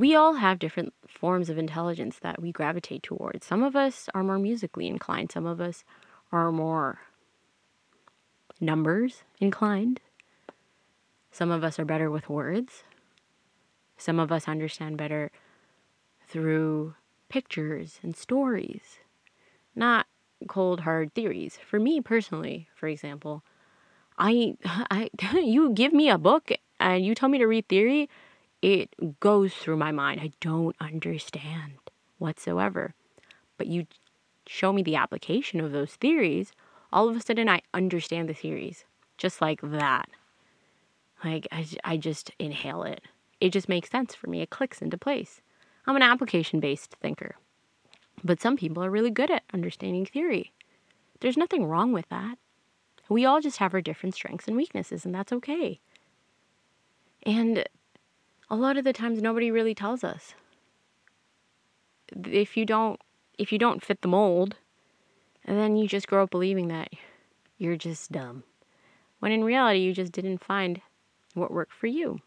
[0.00, 3.46] we all have different forms of intelligence that we gravitate towards.
[3.46, 5.84] Some of us are more musically inclined, some of us
[6.32, 7.00] are more
[8.60, 10.00] numbers inclined.
[11.30, 12.82] Some of us are better with words.
[13.98, 15.30] Some of us understand better
[16.26, 16.94] through
[17.28, 19.00] pictures and stories,
[19.76, 20.06] not
[20.48, 21.58] cold hard theories.
[21.68, 23.42] For me personally, for example,
[24.18, 28.08] I I you give me a book and you tell me to read theory,
[28.62, 30.20] it goes through my mind.
[30.20, 31.72] I don't understand
[32.18, 32.94] whatsoever.
[33.56, 33.86] But you
[34.46, 36.52] show me the application of those theories,
[36.92, 38.84] all of a sudden I understand the theories
[39.20, 40.08] just like that.
[41.22, 43.02] Like I, I just inhale it.
[43.40, 44.40] It just makes sense for me.
[44.40, 45.40] It clicks into place.
[45.86, 47.36] I'm an application based thinker.
[48.24, 50.52] But some people are really good at understanding theory.
[51.20, 52.38] There's nothing wrong with that.
[53.08, 55.80] We all just have our different strengths and weaknesses, and that's okay.
[57.24, 57.64] And
[58.50, 60.34] a lot of the times nobody really tells us.
[62.24, 63.00] If you don't
[63.38, 64.56] if you don't fit the mold,
[65.44, 66.90] and then you just grow up believing that
[67.56, 68.44] you're just dumb.
[69.20, 70.82] When in reality you just didn't find
[71.34, 72.20] what worked for you.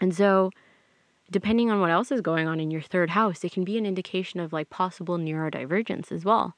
[0.00, 0.50] And so
[1.30, 3.86] depending on what else is going on in your third house, it can be an
[3.86, 6.54] indication of like possible neurodivergence as well.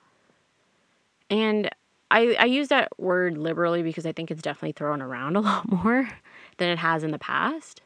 [1.28, 1.70] And
[2.10, 5.70] I, I use that word liberally because I think it's definitely thrown around a lot
[5.84, 6.08] more
[6.58, 7.80] than it has in the past.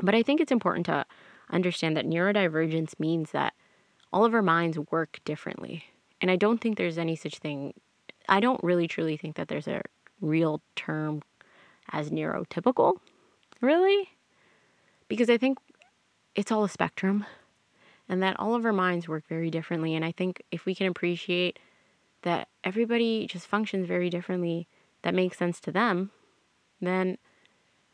[0.00, 1.06] But I think it's important to
[1.50, 3.54] understand that neurodivergence means that
[4.12, 5.84] all of our minds work differently.
[6.20, 7.74] And I don't think there's any such thing,
[8.28, 9.82] I don't really truly think that there's a
[10.20, 11.22] real term
[11.92, 12.94] as neurotypical,
[13.60, 14.10] really.
[15.08, 15.58] Because I think
[16.34, 17.24] it's all a spectrum
[18.08, 19.94] and that all of our minds work very differently.
[19.94, 21.58] And I think if we can appreciate
[22.22, 24.68] that everybody just functions very differently
[25.02, 26.10] that makes sense to them,
[26.80, 27.18] then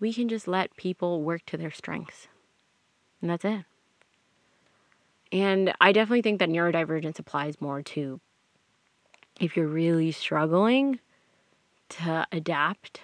[0.03, 2.27] we can just let people work to their strengths.
[3.21, 3.65] And that's it.
[5.31, 8.21] And I definitely think that neurodivergence applies more to
[9.39, 10.99] if you're really struggling
[11.91, 13.01] to adapt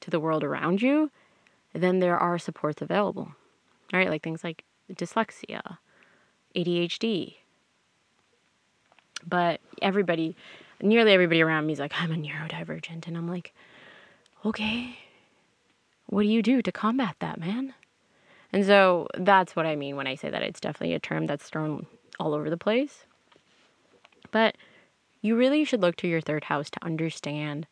[0.00, 1.10] to the world around you,
[1.74, 3.32] then there are supports available,
[3.92, 4.08] right?
[4.08, 5.76] Like things like dyslexia,
[6.56, 7.34] ADHD,
[9.28, 10.36] but everybody,
[10.80, 13.06] nearly everybody around me is like, I'm a neurodivergent.
[13.06, 13.52] And I'm like,
[14.46, 14.96] okay,
[16.10, 17.72] what do you do to combat that, man?
[18.52, 21.48] And so that's what I mean when I say that it's definitely a term that's
[21.48, 21.86] thrown
[22.18, 23.04] all over the place.
[24.32, 24.56] But
[25.22, 27.68] you really should look to your third house to understand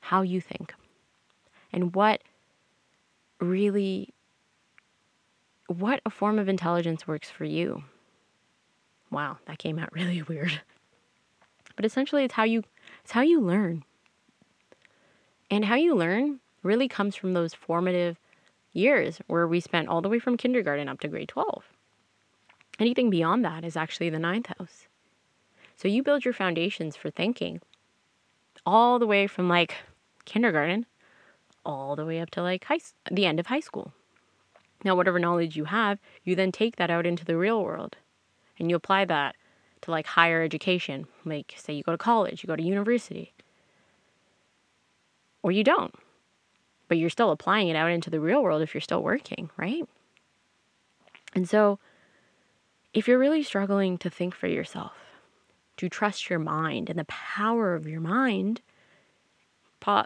[0.00, 0.72] how you think
[1.72, 2.22] and what
[3.40, 4.14] really
[5.66, 7.84] what a form of intelligence works for you.
[9.10, 10.60] Wow, that came out really weird.
[11.74, 12.62] But essentially it's how you
[13.02, 13.82] it's how you learn.
[15.50, 18.18] And how you learn really comes from those formative
[18.72, 21.64] years where we spent all the way from kindergarten up to grade 12.
[22.78, 24.86] Anything beyond that is actually the ninth house.
[25.76, 27.60] So you build your foundations for thinking
[28.66, 29.76] all the way from like
[30.24, 30.86] kindergarten
[31.64, 32.78] all the way up to like high,
[33.10, 33.92] the end of high school.
[34.82, 37.96] Now, whatever knowledge you have, you then take that out into the real world
[38.58, 39.36] and you apply that
[39.82, 41.06] to like higher education.
[41.24, 43.34] Like, say you go to college, you go to university,
[45.42, 45.94] or you don't,
[46.90, 49.88] but you're still applying it out into the real world if you're still working, right?
[51.36, 51.78] And so,
[52.92, 54.94] if you're really struggling to think for yourself,
[55.76, 58.60] to trust your mind and the power of your mind,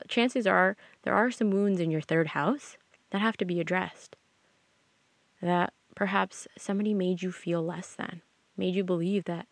[0.09, 2.77] chances are there are some wounds in your third house
[3.13, 4.15] that have to be addressed.
[5.41, 8.21] That perhaps somebody made you feel less than,
[8.59, 9.47] made you believe that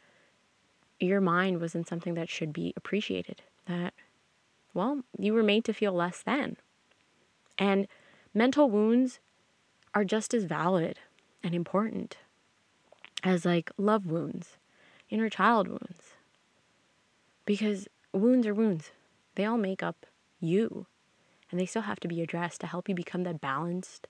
[1.00, 3.40] your mind wasn't something that should be appreciated.
[3.64, 3.94] That,
[4.74, 6.58] well, you were made to feel less than.
[7.58, 7.86] And
[8.34, 9.20] mental wounds
[9.94, 10.98] are just as valid
[11.42, 12.16] and important
[13.22, 14.56] as like love wounds,
[15.10, 16.14] inner child wounds.
[17.44, 18.90] Because wounds are wounds,
[19.34, 20.06] they all make up
[20.40, 20.86] you.
[21.50, 24.06] And they still have to be addressed to help you become that balanced,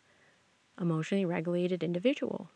[0.81, 2.49] emotionally regulated individual.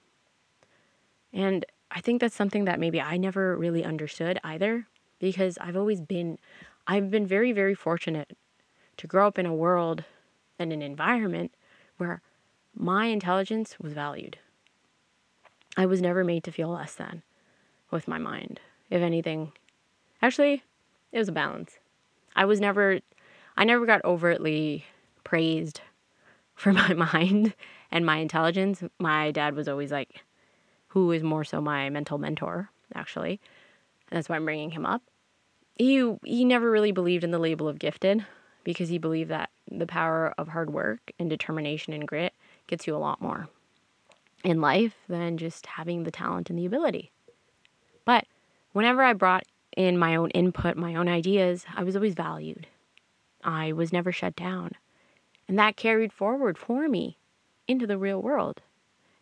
[1.33, 4.87] And I think that's something that maybe I never really understood either
[5.19, 6.39] because I've always been
[6.87, 8.37] I've been very very fortunate
[8.97, 10.05] to grow up in a world
[10.59, 11.53] and an environment
[11.97, 12.21] where
[12.75, 14.39] my intelligence was valued.
[15.77, 17.23] I was never made to feel less than
[17.91, 18.61] with my mind.
[18.91, 19.53] If anything,
[20.23, 20.63] actually,
[21.13, 21.79] it was a balance.
[22.35, 23.01] I was never
[23.57, 24.85] I never got overtly
[25.25, 25.81] praised
[26.55, 27.55] for my mind
[27.91, 28.83] and my intelligence.
[28.99, 30.23] My dad was always like
[30.89, 33.41] who is more so my mental mentor, actually.
[34.11, 35.03] And that's why I'm bringing him up.
[35.75, 38.25] He he never really believed in the label of gifted
[38.67, 42.35] because he believed that the power of hard work and determination and grit
[42.67, 43.49] gets you a lot more
[44.43, 47.13] in life than just having the talent and the ability.
[48.05, 48.27] But
[48.73, 49.45] whenever I brought
[49.77, 52.67] in my own input, my own ideas, I was always valued.
[53.45, 54.73] I was never shut down.
[55.47, 57.19] And that carried forward for me
[57.69, 58.63] into the real world.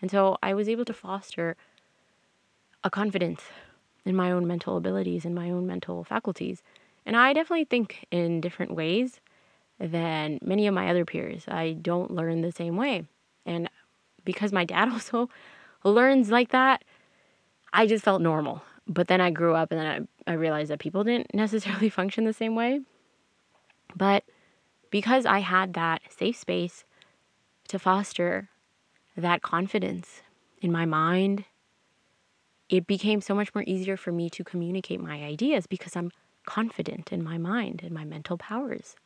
[0.00, 1.54] And so I was able to foster
[2.82, 3.42] a confidence
[4.06, 6.62] in my own mental abilities and my own mental faculties.
[7.04, 9.20] And I definitely think in different ways
[9.78, 11.44] than many of my other peers.
[11.48, 13.04] I don't learn the same way.
[13.46, 13.68] And
[14.24, 15.28] because my dad also
[15.84, 16.84] learns like that,
[17.72, 18.62] I just felt normal.
[18.86, 22.24] But then I grew up and then I, I realized that people didn't necessarily function
[22.24, 22.80] the same way.
[23.96, 24.24] But
[24.90, 26.84] because I had that safe space
[27.68, 28.48] to foster
[29.16, 30.22] that confidence
[30.60, 31.44] in my mind,
[32.68, 36.10] it became so much more easier for me to communicate my ideas because I'm
[36.46, 38.96] confident in my mind and my mental powers.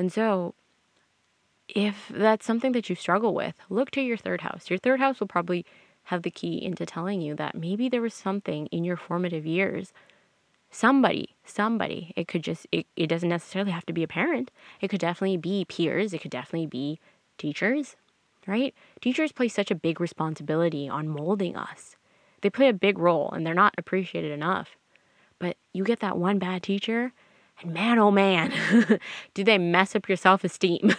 [0.00, 0.54] And so
[1.68, 4.70] if that's something that you struggle with, look to your third house.
[4.70, 5.66] Your third house will probably
[6.04, 9.92] have the key into telling you that maybe there was something in your formative years.
[10.70, 14.50] Somebody, somebody, it could just, it, it doesn't necessarily have to be a parent.
[14.80, 16.14] It could definitely be peers.
[16.14, 16.98] It could definitely be
[17.36, 17.96] teachers,
[18.46, 18.74] right?
[19.02, 21.96] Teachers play such a big responsibility on molding us.
[22.40, 24.78] They play a big role and they're not appreciated enough.
[25.38, 27.12] But you get that one bad teacher,
[27.60, 28.52] and man, oh man,
[29.34, 30.94] do they mess up your self esteem?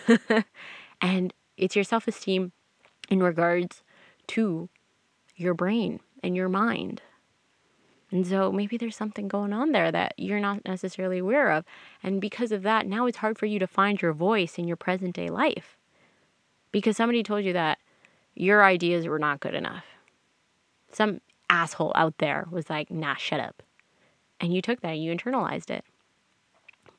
[1.02, 2.52] and it's your self esteem
[3.10, 3.84] in regards
[4.28, 4.70] to
[5.36, 7.02] your brain and your mind.
[8.12, 11.64] And so maybe there's something going on there that you're not necessarily aware of.
[12.04, 14.76] And because of that, now it's hard for you to find your voice in your
[14.76, 15.78] present day life
[16.72, 17.80] because somebody told you that
[18.36, 19.86] your ideas were not good enough.
[20.92, 23.64] Some asshole out there was like, nah, shut up.
[24.40, 25.86] And you took that, and you internalized it.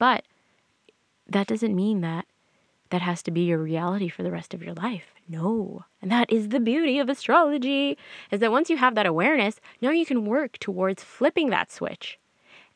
[0.02, 0.24] But
[1.28, 2.26] that doesn't mean that
[2.90, 5.14] that has to be your reality for the rest of your life.
[5.28, 5.84] No.
[6.02, 7.96] And that is the beauty of astrology
[8.32, 12.18] is that once you have that awareness, now you can work towards flipping that switch.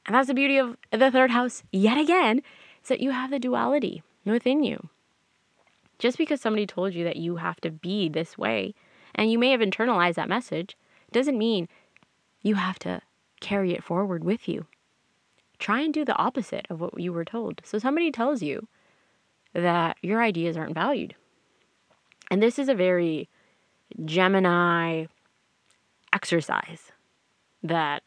[0.06, 2.42] And that's the beauty of the third house yet again,
[2.84, 4.88] is that you have the duality within you.
[5.98, 8.72] Just because somebody told you that you have to be this way,
[9.16, 10.76] and you may have internalized that message,
[11.10, 11.68] doesn't mean
[12.42, 13.02] you have to
[13.40, 14.66] carry it forward with you.
[15.59, 17.61] Try and do the opposite of what you were told.
[17.64, 18.68] So somebody tells you
[19.52, 21.14] that your ideas aren't valued.
[22.30, 23.28] And this is a very
[24.04, 25.07] Gemini
[26.12, 26.92] exercise
[27.62, 28.02] that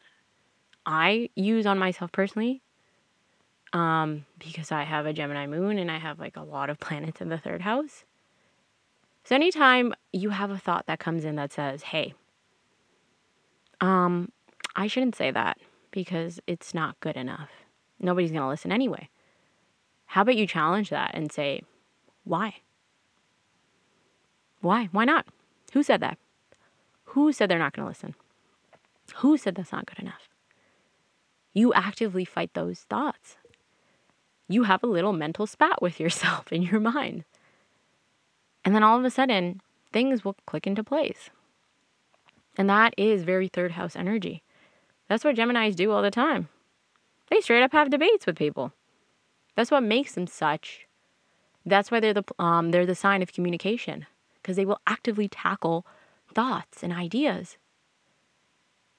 [0.86, 2.62] I use on myself personally
[3.72, 7.20] um, because I have a Gemini moon and I have like a lot of planets
[7.20, 8.04] in the third house.
[9.24, 12.14] So anytime you have a thought that comes in that says, "Hey,
[13.80, 14.32] um,
[14.74, 15.58] I shouldn't say that
[15.90, 17.50] because it's not good enough.
[17.98, 19.08] Nobody's going to listen anyway."
[20.06, 21.62] How about you challenge that and say,
[22.24, 22.56] "Why?
[24.60, 24.88] Why?
[24.92, 25.26] Why not?
[25.72, 26.18] Who said that?
[27.04, 28.14] Who said they're not going to listen?
[29.16, 30.28] Who said that's not good enough?"
[31.52, 33.36] You actively fight those thoughts
[34.50, 37.24] you have a little mental spat with yourself in your mind.
[38.64, 39.60] And then all of a sudden,
[39.92, 41.30] things will click into place.
[42.58, 44.42] And that is very third house energy.
[45.10, 46.48] That's what Geminis do all the time.
[47.30, 48.72] They straight up have debates with people.
[49.56, 50.86] That's what makes them such.
[51.66, 54.06] That's why they're the um, they're the sign of communication
[54.36, 55.84] because they will actively tackle
[56.32, 57.58] thoughts and ideas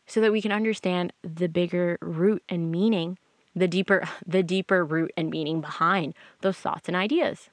[0.05, 3.18] so that we can understand the bigger root and meaning
[3.55, 7.49] the deeper the deeper root and meaning behind those thoughts and ideas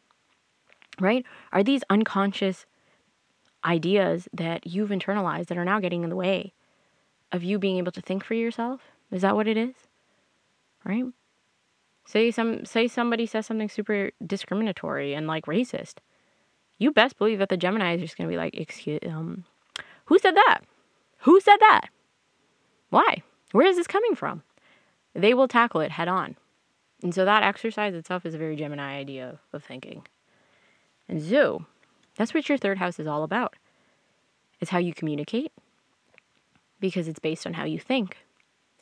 [0.99, 2.67] right are these unconscious
[3.65, 6.53] ideas that you've internalized that are now getting in the way
[7.33, 8.81] of you being able to think for yourself?
[9.11, 9.75] Is that what it is?
[10.85, 11.05] Right?
[12.07, 15.97] Say some say somebody says something super discriminatory and like racist.
[16.79, 19.45] You best believe that the gemini is just to be like excuse um
[20.07, 20.61] who said that?
[21.21, 21.89] Who said that?
[22.89, 23.23] Why?
[23.53, 24.43] Where is this coming from?
[25.15, 26.37] They will tackle it head on.
[27.03, 30.07] And so that exercise itself is a very Gemini idea of thinking.
[31.09, 31.67] And so
[32.17, 33.57] that's what your third house is all about.
[34.61, 35.53] It's how you communicate
[36.81, 38.19] because it's based on how you think.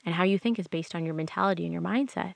[0.04, 2.34] And how you think is based on your mentality and your mindset.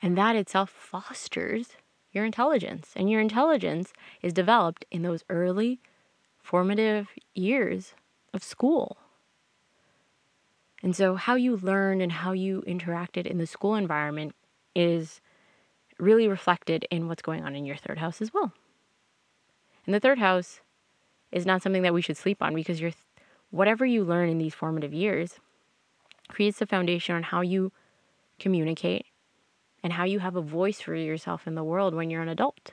[0.00, 1.76] And that itself fosters
[2.10, 2.92] your intelligence.
[2.96, 3.92] And your intelligence
[4.22, 5.80] is developed in those early
[6.42, 7.94] formative years
[8.32, 8.96] of school.
[10.82, 14.34] And so, how you learn and how you interacted in the school environment
[14.74, 15.20] is
[15.98, 18.52] really reflected in what's going on in your third house as well.
[19.86, 20.60] And the third house
[21.30, 22.90] is not something that we should sleep on because your
[23.52, 25.38] whatever you learn in these formative years
[26.28, 27.70] creates the foundation on how you
[28.40, 29.06] communicate
[29.84, 32.72] and how you have a voice for yourself in the world when you're an adult.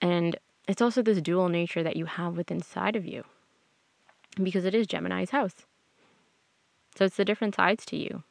[0.00, 0.36] And
[0.68, 3.24] it's also this dual nature that you have within inside of you
[4.40, 5.66] because it is Gemini's house.
[6.96, 8.22] So it's the different sides to you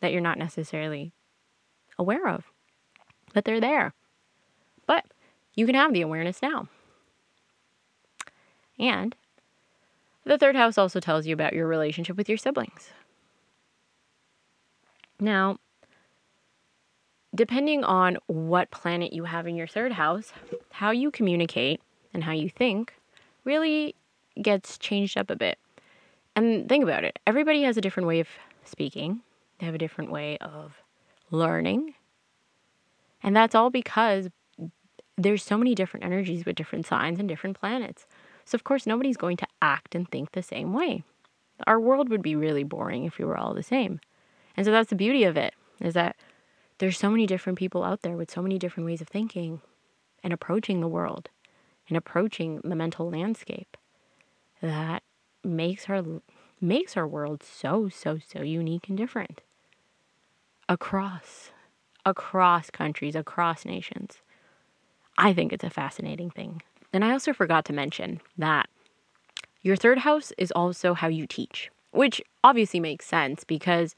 [0.00, 1.12] that you're not necessarily
[1.98, 2.50] aware of,
[3.32, 3.94] but they're there.
[4.86, 5.04] But
[5.54, 6.68] you can have the awareness now.
[8.78, 9.14] And
[10.26, 12.90] the third house also tells you about your relationship with your siblings.
[15.18, 15.58] Now,
[17.34, 20.32] depending on what planet you have in your third house,
[20.72, 21.80] how you communicate
[22.12, 22.94] and how you think
[23.44, 23.94] really
[24.42, 25.58] gets changed up a bit.
[26.34, 28.28] And think about it everybody has a different way of
[28.64, 29.20] speaking,
[29.58, 30.82] they have a different way of
[31.30, 31.94] learning.
[33.22, 34.28] And that's all because
[35.16, 38.06] there's so many different energies with different signs and different planets.
[38.46, 41.04] So, of course, nobody's going to act and think the same way.
[41.66, 44.00] Our world would be really boring if we were all the same.
[44.56, 46.16] And so that's the beauty of it, is that
[46.78, 49.60] there's so many different people out there with so many different ways of thinking.
[50.22, 51.28] and approaching the world
[51.88, 53.76] and approaching the mental landscape
[54.60, 55.02] that
[55.44, 56.02] makes our
[56.60, 59.40] makes our world so so so unique and different
[60.68, 61.50] across
[62.04, 64.22] across countries across nations
[65.18, 66.62] i think it's a fascinating thing
[66.96, 68.68] and i also forgot to mention that
[69.62, 73.94] your third house is also how you teach which obviously makes sense because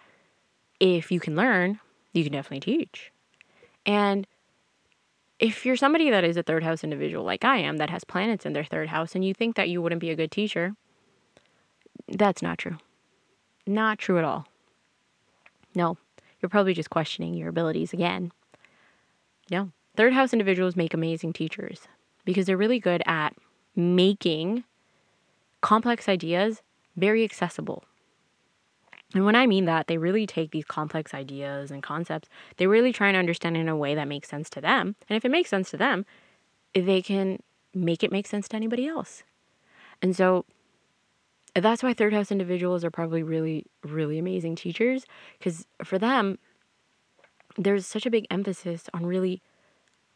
[0.80, 1.80] if you can learn
[2.12, 3.10] you can definitely teach
[3.86, 4.26] and
[5.38, 8.44] if you're somebody that is a third house individual like I am, that has planets
[8.44, 10.74] in their third house, and you think that you wouldn't be a good teacher,
[12.08, 12.78] that's not true.
[13.66, 14.46] Not true at all.
[15.74, 15.96] No,
[16.40, 18.32] you're probably just questioning your abilities again.
[19.50, 21.86] No, third house individuals make amazing teachers
[22.28, 23.34] because they're really good at
[23.74, 24.64] making
[25.62, 26.62] complex ideas
[26.96, 27.84] very accessible
[29.14, 32.92] and when I mean that, they really take these complex ideas and concepts, they really
[32.92, 34.96] try and understand in a way that makes sense to them.
[35.08, 36.04] And if it makes sense to them,
[36.74, 37.42] they can
[37.74, 39.22] make it make sense to anybody else.
[40.02, 40.44] And so
[41.54, 45.06] that's why third house individuals are probably really, really amazing teachers
[45.38, 46.38] because for them,
[47.56, 49.42] there's such a big emphasis on really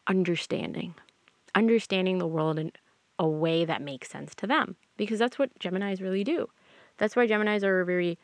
[0.05, 0.93] understanding,
[1.55, 2.71] understanding the world in
[3.19, 6.49] a way that makes sense to them because that's what Geminis really do.
[6.97, 8.17] That's why Geminis are a very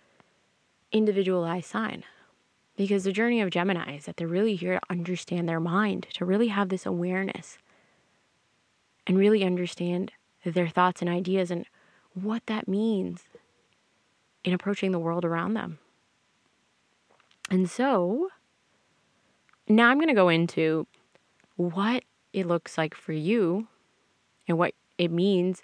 [0.92, 2.04] individualized sign.
[2.76, 6.26] Because the journey of Gemini is that they're really here to understand their mind, to
[6.26, 7.58] really have this awareness
[9.06, 10.14] and really understand
[10.46, 11.66] their thoughts and ideas and
[12.14, 13.24] what that means
[14.44, 15.80] in approaching the world around them.
[17.52, 18.30] And so
[19.68, 20.88] now I'm going to go into
[21.58, 22.04] what
[22.34, 23.68] it looks like for you
[24.48, 25.62] and what it means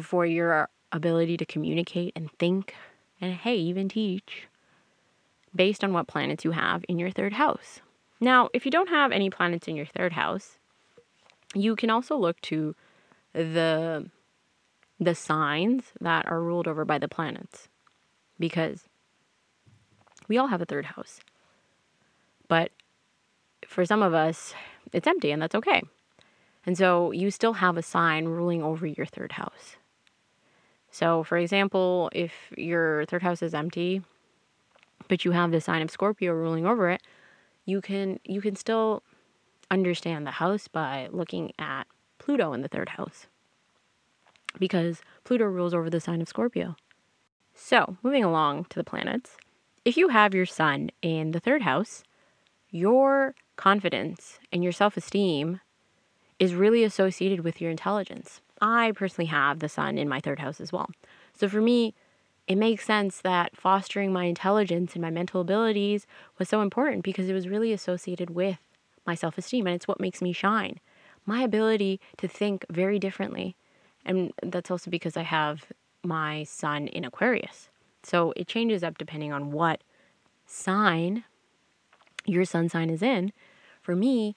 [0.00, 2.74] for your ability to communicate and think
[3.20, 4.48] and hey, even teach
[5.54, 7.80] based on what planets you have in your third house.
[8.20, 10.58] Now, if you don't have any planets in your third house,
[11.54, 12.74] you can also look to
[13.32, 14.10] the
[15.00, 17.68] the signs that are ruled over by the planets
[18.38, 18.84] because
[20.28, 21.20] we all have a third house.
[22.48, 22.70] But
[23.66, 24.54] for some of us,
[24.94, 25.82] it's empty and that's okay.
[26.64, 29.76] And so you still have a sign ruling over your third house.
[30.90, 34.02] So, for example, if your third house is empty,
[35.08, 37.02] but you have the sign of Scorpio ruling over it,
[37.66, 39.02] you can you can still
[39.70, 41.84] understand the house by looking at
[42.18, 43.26] Pluto in the third house.
[44.58, 46.76] Because Pluto rules over the sign of Scorpio.
[47.54, 49.36] So, moving along to the planets,
[49.84, 52.04] if you have your sun in the third house,
[52.74, 55.60] your confidence and your self esteem
[56.40, 58.40] is really associated with your intelligence.
[58.60, 60.90] I personally have the sun in my third house as well.
[61.36, 61.94] So for me,
[62.48, 66.06] it makes sense that fostering my intelligence and my mental abilities
[66.36, 68.58] was so important because it was really associated with
[69.06, 70.80] my self esteem and it's what makes me shine.
[71.24, 73.54] My ability to think very differently.
[74.04, 75.66] And that's also because I have
[76.02, 77.68] my sun in Aquarius.
[78.02, 79.82] So it changes up depending on what
[80.44, 81.24] sign
[82.24, 83.32] your sun sign is in.
[83.80, 84.36] For me,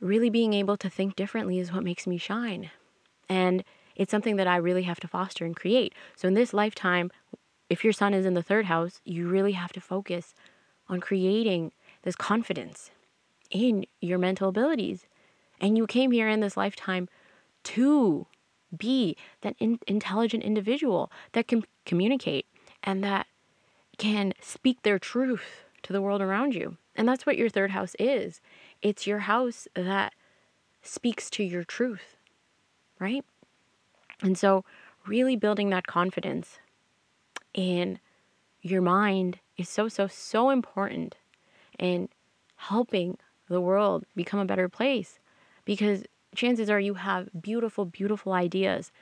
[0.00, 2.70] really being able to think differently is what makes me shine.
[3.28, 3.64] And
[3.94, 5.94] it's something that I really have to foster and create.
[6.16, 7.10] So in this lifetime,
[7.68, 10.34] if your sun is in the third house, you really have to focus
[10.88, 12.90] on creating this confidence
[13.50, 15.06] in your mental abilities.
[15.60, 17.08] And you came here in this lifetime
[17.64, 18.26] to
[18.76, 22.46] be that in- intelligent individual that can communicate
[22.82, 23.26] and that
[23.98, 26.76] can speak their truth to the world around you.
[26.94, 28.40] And that's what your third house is.
[28.82, 30.12] It's your house that
[30.82, 32.16] speaks to your truth
[33.02, 33.24] right?
[34.22, 34.64] And so,
[35.06, 36.60] really building that confidence
[37.52, 37.98] in
[38.62, 41.16] your mind is so, so, so important
[41.78, 42.08] in
[42.54, 43.18] helping
[43.48, 45.18] the world become a better place
[45.64, 46.04] because
[46.36, 48.92] chances are you have beautiful, beautiful ideas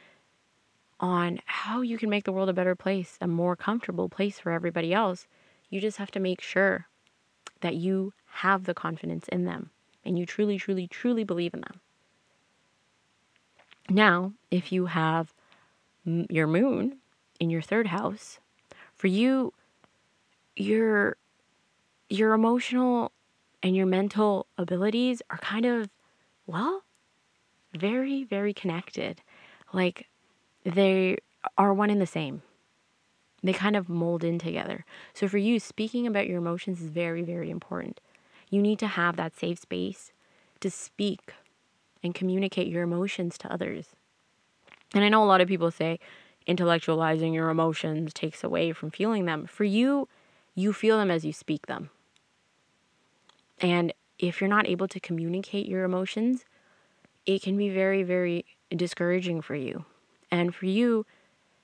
[0.98, 4.50] on how you can make the world a better place, a more comfortable place for
[4.50, 5.26] everybody else.
[5.68, 6.86] You just have to make sure
[7.60, 9.70] that you have the confidence in them
[10.04, 11.80] and you truly, truly, truly believe in them.
[13.88, 15.34] Now, if you have
[16.04, 16.98] your moon
[17.38, 18.38] in your third house,
[18.94, 19.52] for you,
[20.56, 21.16] your
[22.08, 23.12] your emotional
[23.62, 25.88] and your mental abilities are kind of
[26.46, 26.82] well,
[27.72, 29.22] very very connected.
[29.72, 30.08] Like
[30.64, 31.18] they
[31.56, 32.42] are one and the same.
[33.42, 34.84] They kind of mold in together.
[35.14, 38.00] So for you, speaking about your emotions is very very important.
[38.50, 40.12] You need to have that safe space
[40.60, 41.34] to speak
[42.02, 43.88] and communicate your emotions to others.
[44.94, 46.00] And I know a lot of people say
[46.46, 49.46] intellectualizing your emotions takes away from feeling them.
[49.46, 50.08] For you,
[50.54, 51.90] you feel them as you speak them.
[53.60, 56.44] And if you're not able to communicate your emotions
[57.26, 59.84] it can be very, very discouraging for you.
[60.30, 61.06] And for you,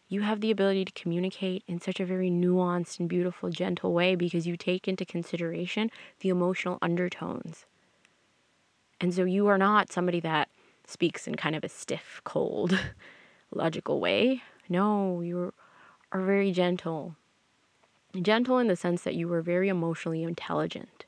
[0.08, 4.14] you have the ability to communicate in such a very nuanced and beautiful, gentle way
[4.14, 5.90] because you take into consideration
[6.20, 7.66] the emotional undertones.
[9.00, 10.48] And so you are not somebody that
[10.86, 12.78] speaks in kind of a stiff, cold,
[13.54, 14.42] logical way.
[14.68, 15.52] No, you
[16.12, 17.16] are very gentle.
[18.20, 21.04] Gentle in the sense that you are very emotionally intelligent.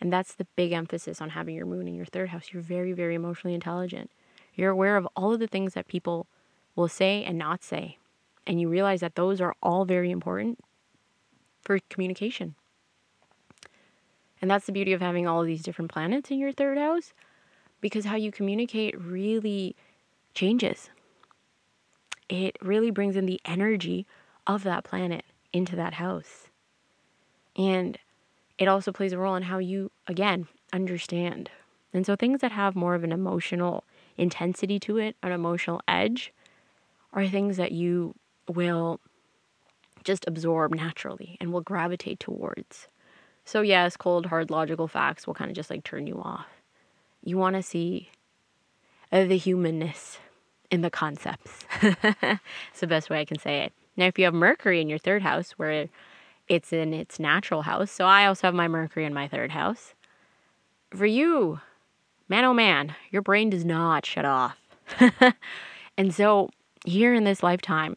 [0.00, 2.52] And that's the big emphasis on having your moon in your third house.
[2.52, 4.10] You're very, very emotionally intelligent.
[4.54, 6.26] You're aware of all of the things that people
[6.76, 7.98] will say and not say.
[8.48, 10.58] And you realize that those are all very important
[11.60, 12.54] for communication.
[14.40, 17.12] And that's the beauty of having all of these different planets in your third house
[17.82, 19.76] because how you communicate really
[20.34, 20.88] changes.
[22.30, 24.06] It really brings in the energy
[24.46, 26.48] of that planet into that house.
[27.54, 27.98] And
[28.56, 31.50] it also plays a role in how you, again, understand.
[31.92, 33.84] And so things that have more of an emotional
[34.16, 36.32] intensity to it, an emotional edge,
[37.12, 38.14] are things that you
[38.48, 39.00] will
[40.04, 42.88] just absorb naturally and will gravitate towards.
[43.44, 46.46] So, yes, cold, hard, logical facts will kind of just like turn you off.
[47.24, 48.10] You want to see
[49.10, 50.18] the humanness
[50.70, 51.64] in the concepts.
[51.82, 53.72] it's the best way I can say it.
[53.96, 55.88] Now, if you have Mercury in your third house, where
[56.46, 59.94] it's in its natural house, so I also have my Mercury in my third house.
[60.90, 61.60] For you,
[62.28, 64.56] man oh man, your brain does not shut off.
[65.98, 66.50] and so,
[66.84, 67.96] here in this lifetime,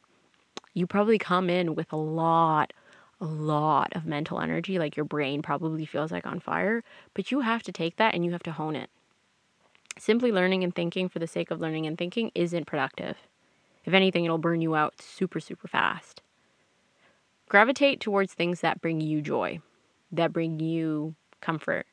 [0.74, 2.74] you probably come in with a lot,
[3.20, 7.42] a lot of mental energy, like your brain probably feels like on fire, but you
[7.42, 8.90] have to take that and you have to hone it.
[9.98, 13.18] Simply learning and thinking for the sake of learning and thinking isn't productive.
[13.86, 16.22] If anything, it'll burn you out super, super fast.
[17.50, 19.60] Gravitate towards things that bring you joy,
[20.12, 21.86] that bring you comfort.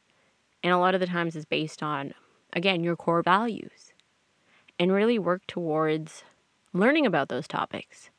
[0.62, 2.14] And a lot of the times is based on,
[2.52, 3.92] again, your core values.
[4.78, 6.22] And really work towards
[6.72, 8.10] learning about those topics.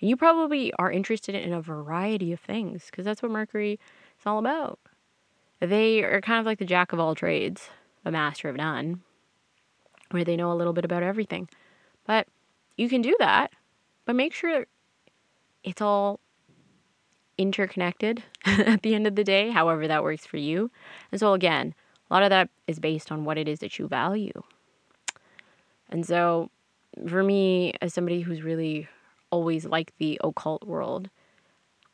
[0.00, 3.80] And you probably are interested in a variety of things because that's what Mercury
[4.18, 4.78] is all about.
[5.60, 7.68] They are kind of like the jack of all trades,
[8.04, 9.02] the master of none,
[10.10, 11.48] where they know a little bit about everything.
[12.06, 12.28] But
[12.76, 13.52] you can do that,
[14.04, 14.66] but make sure
[15.64, 16.20] it's all
[17.36, 20.70] interconnected at the end of the day, however that works for you.
[21.10, 21.74] And so, again,
[22.10, 24.42] a lot of that is based on what it is that you value.
[25.90, 26.50] And so,
[27.06, 28.88] for me, as somebody who's really
[29.30, 31.10] always liked the occult world,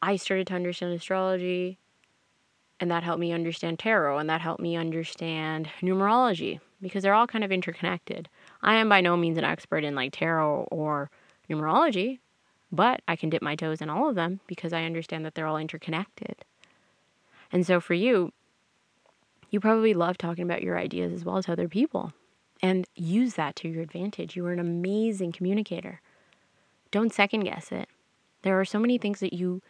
[0.03, 1.79] I started to understand astrology,
[2.79, 7.27] and that helped me understand tarot, and that helped me understand numerology because they're all
[7.27, 8.29] kind of interconnected.
[8.63, 11.11] I am by no means an expert in like tarot or
[11.49, 12.19] numerology,
[12.71, 15.47] but I can dip my toes in all of them because I understand that they're
[15.47, 16.45] all interconnected.
[17.51, 18.33] And so for you,
[19.51, 22.13] you probably love talking about your ideas as well as other people
[22.61, 24.37] and use that to your advantage.
[24.37, 26.01] You are an amazing communicator.
[26.95, 27.89] Don't second guess it.
[28.43, 29.61] There are so many things that you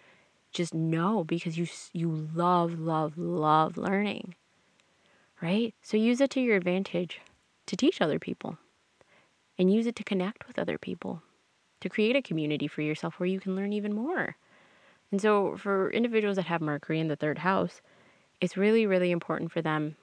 [0.52, 4.34] just know because you you love love love learning.
[5.40, 5.74] Right?
[5.80, 7.22] So use it to your advantage
[7.64, 8.58] to teach other people
[9.58, 11.22] and use it to connect with other people,
[11.80, 14.36] to create a community for yourself where you can learn even more.
[15.10, 17.80] And so for individuals that have Mercury in the third house,
[18.38, 19.96] it's really really important for them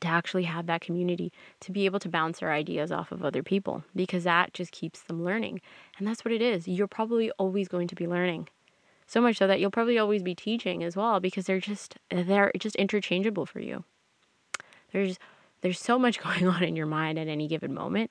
[0.00, 3.42] to actually have that community to be able to bounce our ideas off of other
[3.42, 5.60] people because that just keeps them learning.
[5.98, 6.68] And that's what it is.
[6.68, 8.48] You're probably always going to be learning.
[9.06, 12.52] So much so that you'll probably always be teaching as well because they're just they're
[12.58, 13.84] just interchangeable for you.
[14.92, 15.18] There's
[15.62, 18.10] there's so much going on in your mind at any given moment.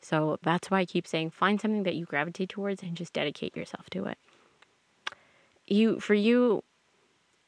[0.00, 3.56] So that's why I keep saying find something that you gravitate towards and just dedicate
[3.56, 4.18] yourself to it.
[5.66, 6.62] You for you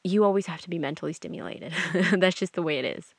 [0.03, 1.73] you always have to be mentally stimulated.
[2.17, 3.13] that's just the way it is.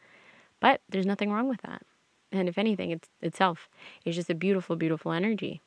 [0.62, 1.82] But there's nothing wrong with that.
[2.30, 3.68] And if anything, it's itself
[4.04, 5.60] is just a beautiful, beautiful energy.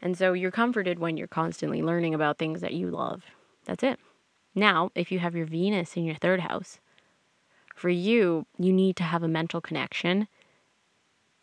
[0.00, 3.22] And so you're comforted when you're constantly learning about things that you love.
[3.66, 4.00] That's it.
[4.54, 6.80] Now, if you have your Venus in your third house,
[7.76, 10.26] for you, you need to have a mental connection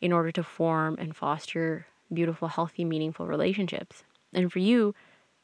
[0.01, 4.03] in order to form and foster beautiful, healthy, meaningful relationships.
[4.33, 4.95] And for you,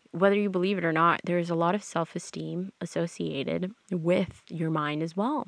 [0.10, 4.72] whether you believe it or not, there's a lot of self esteem associated with your
[4.72, 5.48] mind as well.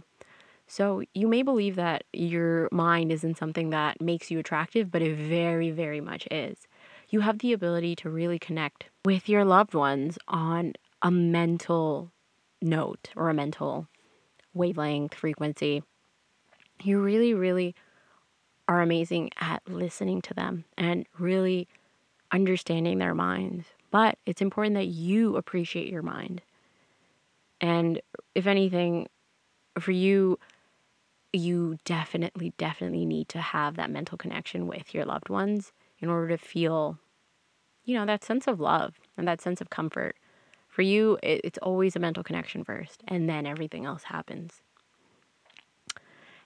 [0.67, 5.15] So you may believe that your mind isn't something that makes you attractive, but it
[5.15, 6.67] very, very much is.
[7.09, 12.11] You have the ability to really connect with your loved ones on a mental
[12.61, 13.87] note or a mental
[14.53, 15.83] wavelength frequency.
[16.81, 17.75] You really, really
[18.67, 21.67] are amazing at listening to them and really
[22.31, 23.67] understanding their minds.
[23.91, 26.41] But it's important that you appreciate your mind.
[27.61, 28.01] And
[28.33, 29.07] if anything,
[29.79, 30.39] for you,
[31.35, 36.29] you definitely, definitely need to have that mental connection with your loved ones in order
[36.29, 36.99] to feel,
[37.83, 40.15] you know, that sense of love and that sense of comfort.
[40.67, 44.61] For you, it's always a mental connection first, and then everything else happens.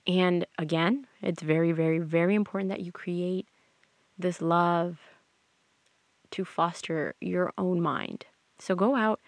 [0.06, 3.48] And again, it's very, very, very important that you create
[4.18, 5.00] this love
[6.32, 8.26] to foster your own mind.
[8.60, 9.20] So go out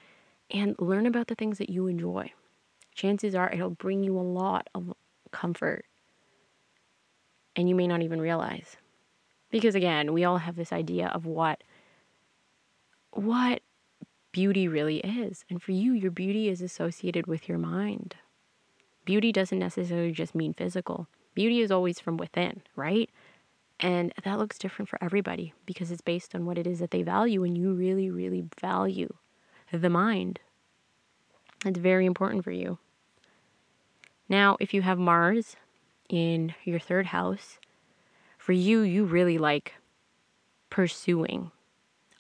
[0.50, 2.32] and learn about the things that you enjoy.
[2.94, 4.94] Chances are it'll bring you a lot of
[5.32, 5.86] comfort.
[7.56, 8.78] And you may not even realize.
[9.50, 11.64] Because again, we all have this idea of what
[13.12, 13.62] what
[14.32, 15.44] beauty really is.
[15.50, 18.16] And for you, your beauty is associated with your mind.
[19.04, 21.08] Beauty doesn't necessarily just mean physical.
[21.34, 23.10] Beauty is always from within, right?
[23.80, 27.02] And that looks different for everybody because it's based on what it is that they
[27.02, 29.14] value, and you really, really value
[29.72, 30.40] the mind.
[31.66, 32.78] It's very important for you.
[34.32, 35.58] Now, if you have Mars
[36.08, 37.60] in your third house,
[38.38, 39.74] for you, you really like
[40.70, 41.52] pursuing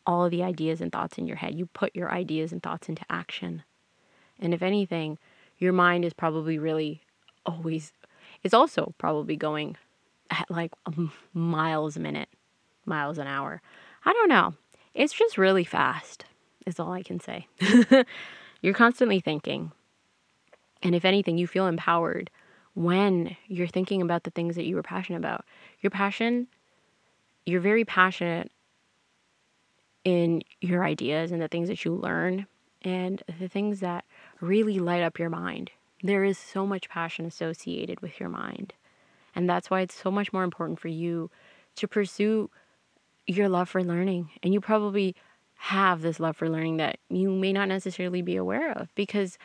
[0.06, 1.56] all the ideas and thoughts in your head.
[1.56, 3.64] You put your ideas and thoughts into action.
[4.42, 5.20] And if anything,
[5.58, 7.02] your mind is probably really
[7.46, 7.94] always,
[8.44, 9.78] it's also probably going
[10.30, 10.74] at like
[11.34, 12.28] miles a minute,
[12.86, 13.62] miles an hour.
[14.04, 14.56] I don't know.
[14.94, 16.26] It's just really fast,
[16.66, 17.48] is all I can say.
[18.62, 19.72] you're constantly thinking.
[20.84, 22.30] And if anything, you feel empowered
[22.74, 25.46] when you're thinking about the things that you were passionate about.
[25.82, 26.48] Your passion,
[27.46, 28.52] you're very passionate
[30.04, 32.48] in your ideas and the things that you learn
[32.82, 34.06] and the things that
[34.40, 35.72] really light up your mind.
[36.02, 38.74] There is so much passion associated with your mind.
[39.36, 41.30] And that's why it's so much more important for you
[41.76, 42.50] to pursue
[43.28, 44.30] your love for learning.
[44.42, 45.16] And you probably
[45.56, 49.38] have this love for learning that you may not necessarily be aware of because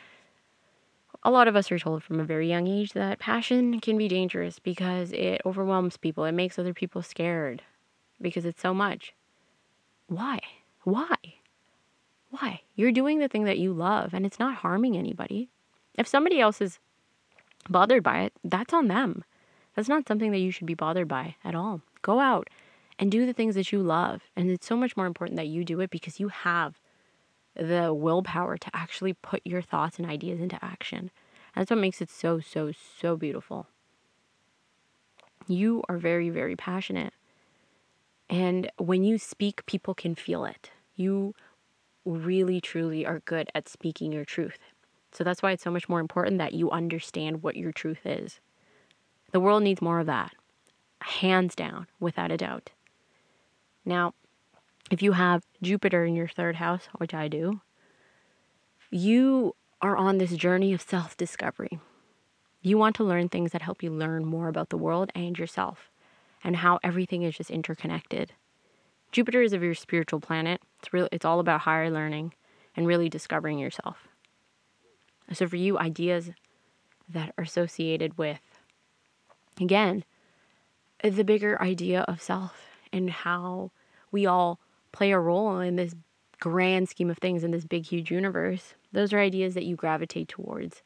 [1.23, 4.07] a lot of us are told from a very young age that passion can be
[4.07, 7.63] dangerous because it overwhelms people, it makes other people scared
[8.21, 9.13] because it's so much.
[10.07, 10.39] Why?
[10.83, 11.15] Why?
[12.29, 12.61] Why?
[12.75, 15.49] You're doing the thing that you love and it's not harming anybody.
[15.95, 16.79] If somebody else is
[17.69, 19.23] bothered by it, that's on them.
[19.75, 21.81] That's not something that you should be bothered by at all.
[22.01, 22.49] Go out
[22.99, 24.23] and do the things that you love.
[24.35, 26.79] And it's so much more important that you do it because you have
[27.57, 31.11] the willpower to actually put your thoughts and ideas into action.
[31.55, 33.67] That's what makes it so, so, so beautiful.
[35.47, 37.13] You are very, very passionate.
[38.29, 40.71] And when you speak, people can feel it.
[40.95, 41.33] You
[42.05, 44.59] really, truly are good at speaking your truth.
[45.11, 48.39] So that's why it's so much more important that you understand what your truth is.
[49.31, 50.33] The world needs more of that,
[51.01, 52.69] hands down, without a doubt.
[53.85, 54.13] Now,
[54.89, 57.61] if you have Jupiter in your third house, which I do,
[58.89, 61.79] you are on this journey of self discovery.
[62.61, 65.89] You want to learn things that help you learn more about the world and yourself
[66.43, 68.33] and how everything is just interconnected.
[69.11, 70.61] Jupiter is a very spiritual planet.
[70.79, 72.33] It's real it's all about higher learning
[72.75, 74.07] and really discovering yourself.
[75.33, 76.31] So for you, ideas
[77.09, 78.39] that are associated with
[79.59, 80.03] again,
[81.03, 82.55] the bigger idea of self
[82.91, 83.71] and how
[84.11, 84.59] we all
[84.97, 85.93] play a role in this
[86.39, 90.27] grand scheme of things in this big, huge universe, those are ideas that you gravitate
[90.27, 90.81] towards.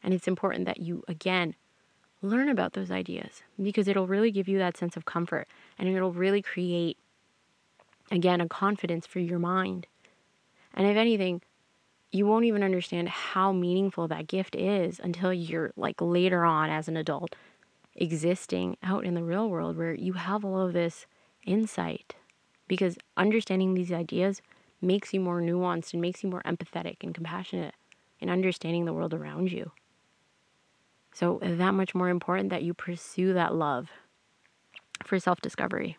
[0.00, 1.56] And it's important that you, again,
[2.20, 6.12] learn about those ideas because it'll really give you that sense of comfort and it'll
[6.12, 6.96] really create,
[8.12, 9.88] again, a confidence for your mind.
[10.74, 11.42] And if anything,
[12.12, 16.86] you won't even understand how meaningful that gift is until you're like later on as
[16.86, 17.34] an adult
[17.96, 21.06] existing out in the real world where you have all of this
[21.44, 22.14] insight
[22.72, 24.40] because understanding these ideas
[24.80, 27.74] makes you more nuanced and makes you more empathetic and compassionate
[28.18, 29.72] in understanding the world around you.
[31.12, 33.90] So, that much more important that you pursue that love
[35.04, 35.98] for self discovery.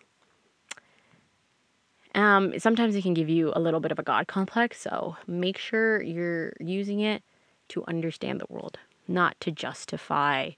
[2.16, 5.60] Um, sometimes it can give you a little bit of a God complex, so make
[5.60, 7.22] sure you're using it
[7.68, 10.50] to understand the world, not to justify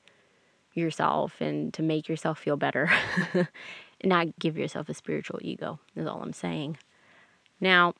[0.73, 2.89] yourself and to make yourself feel better.
[4.03, 6.77] not give yourself a spiritual ego, is all I'm saying.
[7.59, 7.93] Now,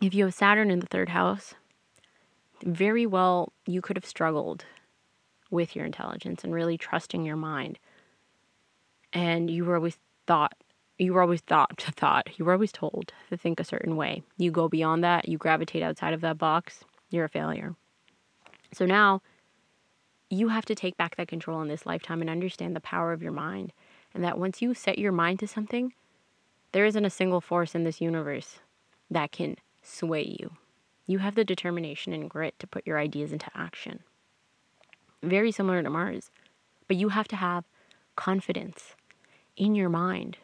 [0.00, 1.54] if you have Saturn in the third house,
[2.64, 4.64] very well you could have struggled
[5.50, 7.78] with your intelligence and really trusting your mind.
[9.12, 10.54] And you were always thought
[10.98, 14.22] you were always thought to thought you were always told to think a certain way.
[14.36, 17.74] You go beyond that, you gravitate outside of that box, you're a failure.
[18.72, 19.22] So now
[20.30, 23.22] you have to take back that control in this lifetime and understand the power of
[23.22, 23.72] your mind.
[24.14, 25.92] And that once you set your mind to something,
[26.72, 28.60] there isn't a single force in this universe
[29.10, 30.52] that can sway you.
[31.06, 34.00] You have the determination and grit to put your ideas into action.
[35.22, 36.30] Very similar to Mars.
[36.86, 37.64] But you have to have
[38.16, 38.94] confidence
[39.56, 40.38] in your mind.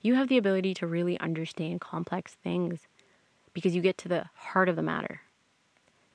[0.00, 2.88] You have the ability to really understand complex things
[3.52, 5.22] because you get to the heart of the matter.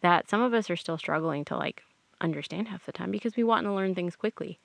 [0.02, 1.84] That some of us are still struggling to like
[2.22, 4.60] understand half the time because we want to learn things quickly.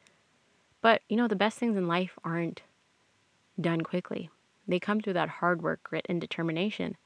[0.80, 2.62] But you know, the best things in life aren't
[3.60, 4.30] done quickly.
[4.66, 6.96] They come through that hard work, grit, and determination.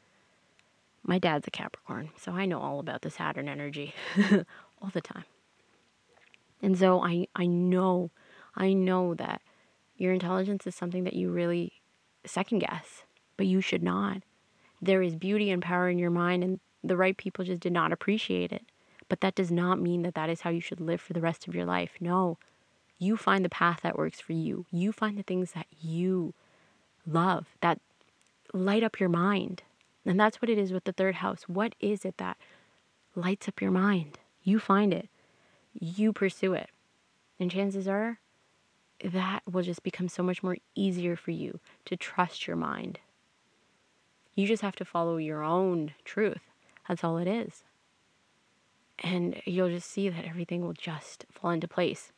[1.02, 3.94] My dad's a Capricorn, so I know all about the Saturn energy
[4.82, 5.24] all the time.
[6.62, 8.10] And so I, I know,
[8.54, 9.42] I know that
[9.96, 11.72] your intelligence is something that you really
[12.24, 13.04] second guess,
[13.36, 14.22] but you should not.
[14.80, 17.92] There is beauty and power in your mind, and the right people just did not
[17.92, 18.64] appreciate it.
[19.08, 21.46] But that does not mean that that is how you should live for the rest
[21.46, 21.92] of your life.
[22.00, 22.38] No,
[23.04, 24.66] you find the path that works for you.
[24.70, 26.34] You find the things that you
[27.06, 27.80] love, that
[28.52, 29.62] light up your mind.
[30.06, 31.42] And that's what it is with the third house.
[31.48, 32.36] What is it that
[33.14, 34.18] lights up your mind?
[34.42, 35.08] You find it,
[35.78, 36.70] you pursue it.
[37.38, 38.18] And chances are
[39.02, 43.00] that will just become so much more easier for you to trust your mind.
[44.34, 46.50] You just have to follow your own truth.
[46.88, 47.64] That's all it is.
[49.00, 52.12] And you'll just see that everything will just fall into place.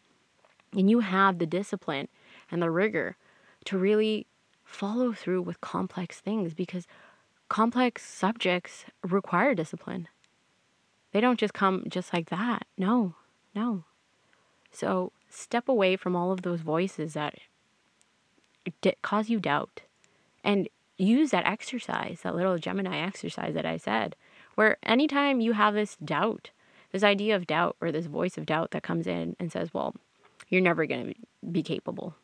[0.72, 2.08] And you have the discipline
[2.50, 3.16] and the rigor
[3.66, 4.26] to really
[4.64, 6.86] follow through with complex things because
[7.48, 10.08] complex subjects require discipline.
[11.12, 12.66] They don't just come just like that.
[12.76, 13.14] No,
[13.54, 13.84] no.
[14.70, 17.34] So step away from all of those voices that
[19.02, 19.82] cause you doubt
[20.44, 24.16] and use that exercise, that little Gemini exercise that I said,
[24.54, 26.50] where anytime you have this doubt,
[26.92, 29.94] this idea of doubt or this voice of doubt that comes in and says, well,
[30.48, 31.14] you're never going to
[31.50, 32.14] be capable.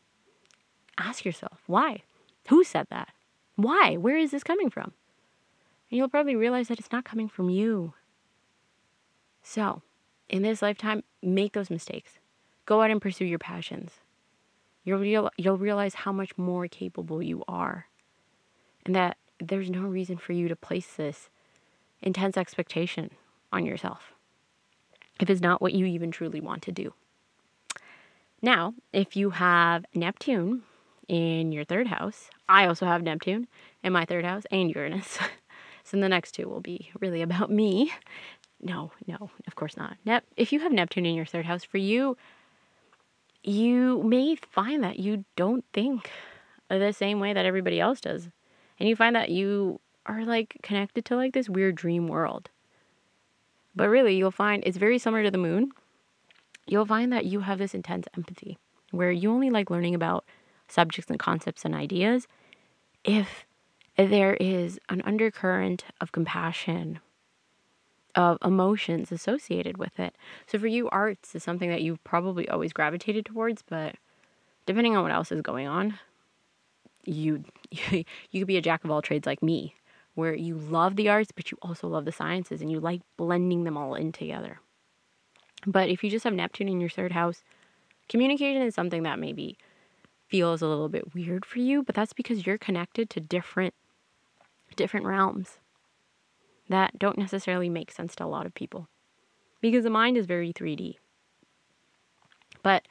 [0.97, 2.03] Ask yourself, why?
[2.49, 3.09] Who said that?
[3.55, 3.97] Why?
[3.97, 4.93] Where is this coming from?
[5.89, 7.93] And you'll probably realize that it's not coming from you.
[9.41, 9.81] So,
[10.29, 12.19] in this lifetime, make those mistakes.
[12.65, 13.91] Go out and pursue your passions.
[14.83, 17.87] You'll, real, you'll realize how much more capable you are.
[18.85, 21.29] And that there's no reason for you to place this
[22.01, 23.11] intense expectation
[23.51, 24.13] on yourself
[25.19, 26.93] if it's not what you even truly want to do.
[28.43, 30.61] Now, if you have Neptune
[31.07, 32.29] in your third house.
[32.47, 33.47] I also have Neptune
[33.83, 35.19] in my third house and Uranus.
[35.83, 37.91] so the next two will be really about me.
[38.61, 39.97] No, no, of course not.
[40.05, 42.17] Nep- if you have Neptune in your third house, for you,
[43.43, 46.09] you may find that you don't think
[46.69, 48.29] the same way that everybody else does.
[48.79, 52.49] And you find that you are like connected to like this weird dream world.
[53.75, 55.71] But really, you'll find it's very similar to the moon.
[56.65, 58.57] You'll find that you have this intense empathy
[58.91, 60.25] where you only like learning about
[60.67, 62.27] subjects and concepts and ideas
[63.03, 63.45] if
[63.97, 66.99] there is an undercurrent of compassion,
[68.15, 70.15] of emotions associated with it.
[70.47, 73.95] So for you, arts is something that you've probably always gravitated towards, but
[74.65, 75.99] depending on what else is going on,
[77.05, 79.75] you you could be a jack of all trades like me,
[80.15, 83.63] where you love the arts, but you also love the sciences and you like blending
[83.63, 84.59] them all in together.
[85.65, 87.43] But if you just have Neptune in your third house,
[88.09, 89.57] communication is something that maybe
[90.27, 93.73] feels a little bit weird for you, but that's because you're connected to different
[94.75, 95.59] different realms
[96.69, 98.87] that don't necessarily make sense to a lot of people.
[99.61, 100.95] Because the mind is very 3D.
[102.63, 102.87] But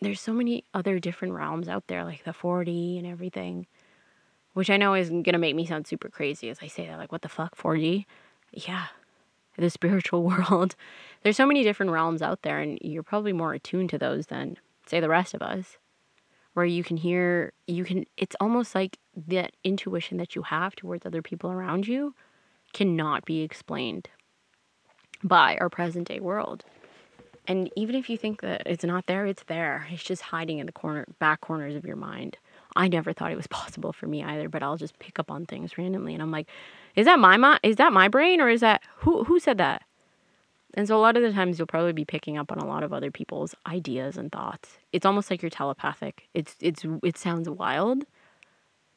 [0.00, 3.66] there's so many other different realms out there like the 4D and everything,
[4.52, 6.98] which I know is going to make me sound super crazy as I say that
[6.98, 8.04] like what the fuck 4D?
[8.52, 8.86] Yeah.
[9.58, 10.76] The spiritual world.
[11.22, 14.56] There's so many different realms out there and you're probably more attuned to those than
[14.86, 15.76] say the rest of us
[16.54, 21.04] where you can hear you can it's almost like that intuition that you have towards
[21.04, 22.14] other people around you
[22.72, 24.08] cannot be explained
[25.22, 26.64] by our present day world.
[27.46, 29.86] And even if you think that it's not there it's there.
[29.90, 32.36] It's just hiding in the corner back corners of your mind
[32.76, 35.46] i never thought it was possible for me either but i'll just pick up on
[35.46, 36.48] things randomly and i'm like
[36.94, 39.82] is that my mind is that my brain or is that who who said that
[40.74, 42.82] and so a lot of the times you'll probably be picking up on a lot
[42.82, 44.78] of other people's ideas and thoughts.
[44.92, 46.28] It's almost like you're telepathic.
[46.34, 48.04] It's it's it sounds wild,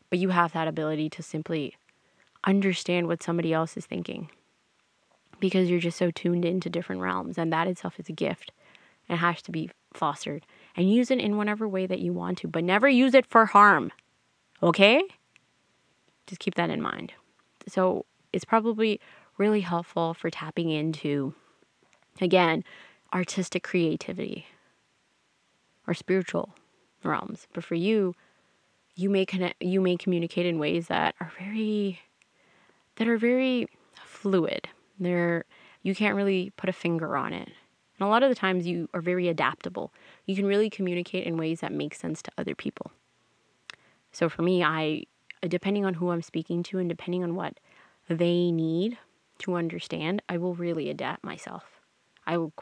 [0.10, 1.76] but you have that ability to simply
[2.44, 4.30] understand what somebody else is thinking.
[5.40, 8.52] Because you're just so tuned into different realms and that itself is a gift
[9.10, 10.46] and has to be fostered
[10.76, 13.48] and use it in whatever way that you want to, but never use it for
[13.48, 13.92] harm.
[14.64, 15.02] Okay?
[16.28, 17.14] Just keep that in mind.
[17.68, 19.00] So, it's probably
[19.38, 21.34] really helpful for tapping into
[22.20, 22.64] Again,
[23.14, 24.48] artistic creativity
[25.88, 26.54] or spiritual
[27.04, 27.48] realms.
[27.54, 28.14] But for you,
[28.96, 32.02] you may connect you may communicate in ways that are very
[32.98, 33.68] that are very
[34.06, 34.68] fluid.
[35.00, 35.46] They're
[35.82, 37.50] you can't really put a finger on it.
[38.02, 39.94] And a lot of the times you are very adaptable.
[40.26, 42.92] You can really communicate in ways that make sense to other people.
[44.12, 45.04] So for me, I
[45.48, 47.60] depending on who I'm speaking to and depending on what
[48.10, 48.98] they need
[49.38, 51.80] to understand, I will really adapt myself.
[52.26, 52.54] I will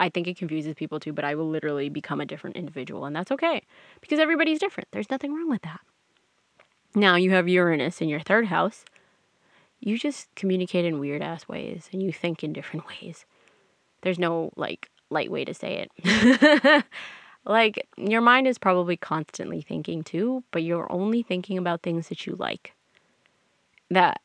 [0.00, 3.14] I think it confuses people too, but I will literally become a different individual and
[3.14, 3.62] that's okay
[4.00, 4.88] because everybody's different.
[4.90, 5.82] There's nothing wrong with that.
[6.96, 8.84] Now you have Uranus in your third house.
[9.78, 13.24] You just communicate in weird ass ways and you think in different ways.
[14.02, 16.84] There's no like light way to say it.
[17.44, 22.26] like your mind is probably constantly thinking too, but you're only thinking about things that
[22.26, 22.74] you like.
[23.90, 24.20] That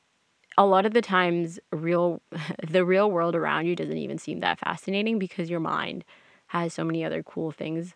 [0.58, 2.22] a lot of the times real
[2.68, 6.06] the real world around you doesn't even seem that fascinating because your mind
[6.48, 7.96] has so many other cool things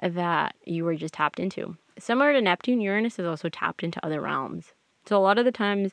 [0.00, 1.76] that you were just tapped into.
[1.98, 4.72] Similar to Neptune, Uranus is also tapped into other realms.
[5.06, 5.92] So a lot of the times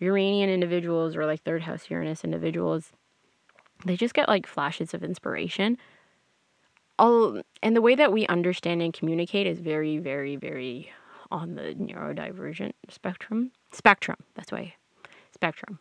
[0.00, 2.92] Uranian individuals or like third house Uranus individuals
[3.84, 5.78] they just get like flashes of inspiration.
[6.98, 10.90] All and the way that we understand and communicate is very very very
[11.30, 13.52] on the neurodivergent spectrum.
[13.72, 14.16] Spectrum.
[14.34, 14.74] That's why
[15.32, 15.78] spectrum.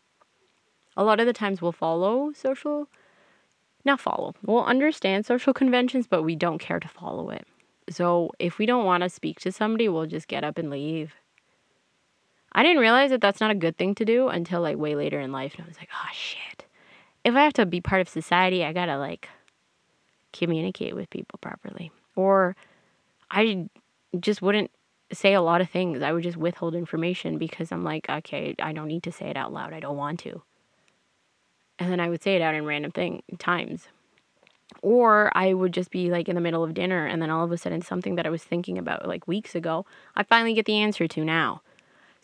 [0.97, 2.87] A lot of the times we'll follow social,
[3.83, 7.45] not follow, we'll understand social conventions, but we don't care to follow it.
[7.89, 11.13] So if we don't want to speak to somebody, we'll just get up and leave.
[12.51, 15.19] I didn't realize that that's not a good thing to do until like way later
[15.19, 15.53] in life.
[15.55, 16.64] And I was like, oh shit.
[17.25, 19.27] If I have to be part of society, I gotta like
[20.31, 21.91] communicate with people properly.
[22.15, 22.55] Or
[23.31, 23.67] I
[24.19, 24.71] just wouldn't
[25.11, 26.01] say a lot of things.
[26.01, 29.37] I would just withhold information because I'm like, okay, I don't need to say it
[29.37, 29.73] out loud.
[29.73, 30.41] I don't want to.
[31.79, 33.87] And then I would say it out in random thing times.
[34.81, 37.51] Or I would just be like in the middle of dinner and then all of
[37.51, 40.77] a sudden something that I was thinking about like weeks ago, I finally get the
[40.77, 41.61] answer to now.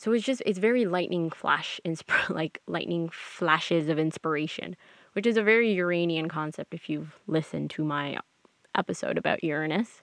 [0.02, 4.76] So it's just it's very lightning flash insp- like lightning flashes of inspiration,
[5.14, 8.18] which is a very Uranian concept if you've listened to my
[8.76, 10.02] episode about Uranus.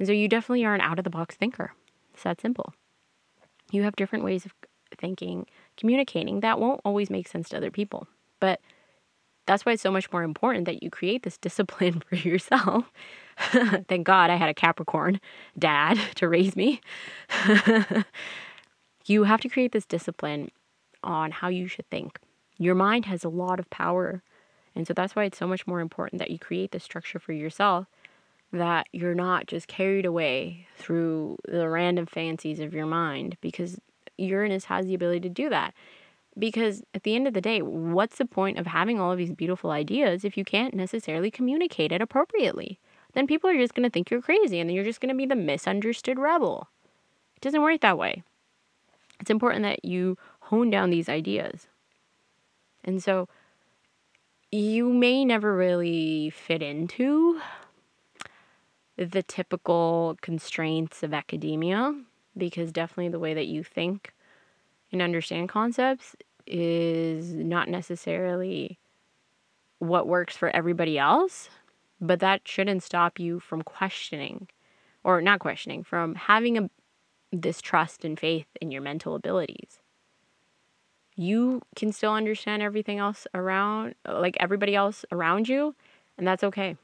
[0.00, 1.72] And so you definitely are an out of the box thinker.
[2.14, 2.74] It's that simple.
[3.70, 4.52] You have different ways of
[4.98, 5.46] thinking,
[5.76, 8.08] communicating that won't always make sense to other people.
[8.40, 8.60] But
[9.46, 12.90] that's why it's so much more important that you create this discipline for yourself.
[13.88, 15.20] Thank God I had a Capricorn
[15.56, 16.80] dad to raise me.
[19.06, 20.50] You have to create this discipline
[21.02, 22.18] on how you should think.
[22.58, 24.22] Your mind has a lot of power.
[24.74, 27.32] And so that's why it's so much more important that you create the structure for
[27.32, 27.86] yourself
[28.52, 33.78] that you're not just carried away through the random fancies of your mind because
[34.18, 35.74] Uranus has the ability to do that.
[36.38, 39.32] Because at the end of the day, what's the point of having all of these
[39.32, 42.78] beautiful ideas if you can't necessarily communicate it appropriately?
[43.14, 45.14] Then people are just going to think you're crazy and then you're just going to
[45.14, 46.68] be the misunderstood rebel.
[47.36, 48.22] It doesn't work that way.
[49.26, 51.66] It's important that you hone down these ideas.
[52.84, 53.28] And so
[54.52, 57.40] you may never really fit into
[58.96, 61.92] the typical constraints of academia
[62.36, 64.14] because definitely the way that you think
[64.92, 66.14] and understand concepts
[66.46, 68.78] is not necessarily
[69.80, 71.48] what works for everybody else,
[72.00, 74.46] but that shouldn't stop you from questioning
[75.02, 76.70] or not questioning, from having a
[77.42, 79.78] this trust and faith in your mental abilities.
[81.14, 85.74] You can still understand everything else around uh, like everybody else around you,
[86.18, 86.76] and that's okay.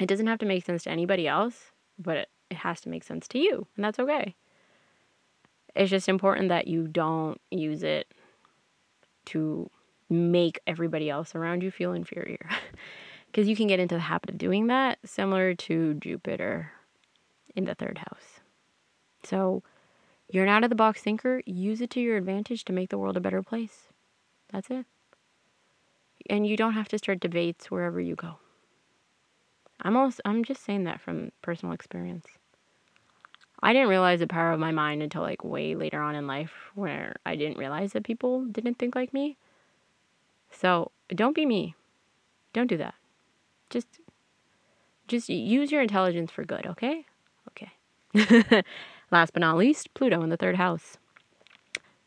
[0.00, 3.04] It doesn't have to make sense to anybody else, but it, it has to make
[3.04, 4.34] sense to you, and that's okay.
[5.74, 8.08] It's just important that you don't use it
[9.26, 9.70] to
[10.10, 12.48] make everybody else around you feel inferior.
[13.26, 16.70] Because you can get into the habit of doing that, similar to Jupiter
[17.56, 18.33] in the third house.
[19.24, 19.62] So,
[20.28, 22.98] you're an out of the box thinker, use it to your advantage to make the
[22.98, 23.88] world a better place.
[24.52, 24.86] That's it.
[26.30, 28.38] And you don't have to start debates wherever you go.
[29.80, 32.26] I'm also I'm just saying that from personal experience.
[33.62, 36.52] I didn't realize the power of my mind until like way later on in life
[36.74, 39.36] where I didn't realize that people didn't think like me.
[40.50, 41.74] So, don't be me.
[42.52, 42.94] Don't do that.
[43.70, 44.00] Just
[45.08, 47.04] just use your intelligence for good, okay?
[47.50, 48.62] Okay.
[49.10, 50.98] Last but not least, Pluto in the third house.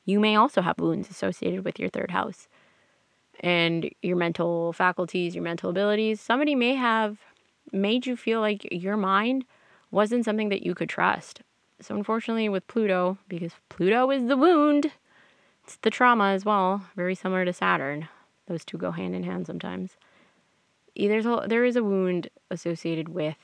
[0.05, 2.47] You may also have wounds associated with your third house
[3.41, 6.21] and your mental faculties, your mental abilities.
[6.21, 7.17] Somebody may have
[7.71, 9.45] made you feel like your mind
[9.91, 11.41] wasn't something that you could trust.
[11.79, 14.91] So, unfortunately, with Pluto, because Pluto is the wound,
[15.63, 18.07] it's the trauma as well, very similar to Saturn.
[18.47, 19.97] Those two go hand in hand sometimes.
[20.95, 23.35] There's a, there is a wound associated with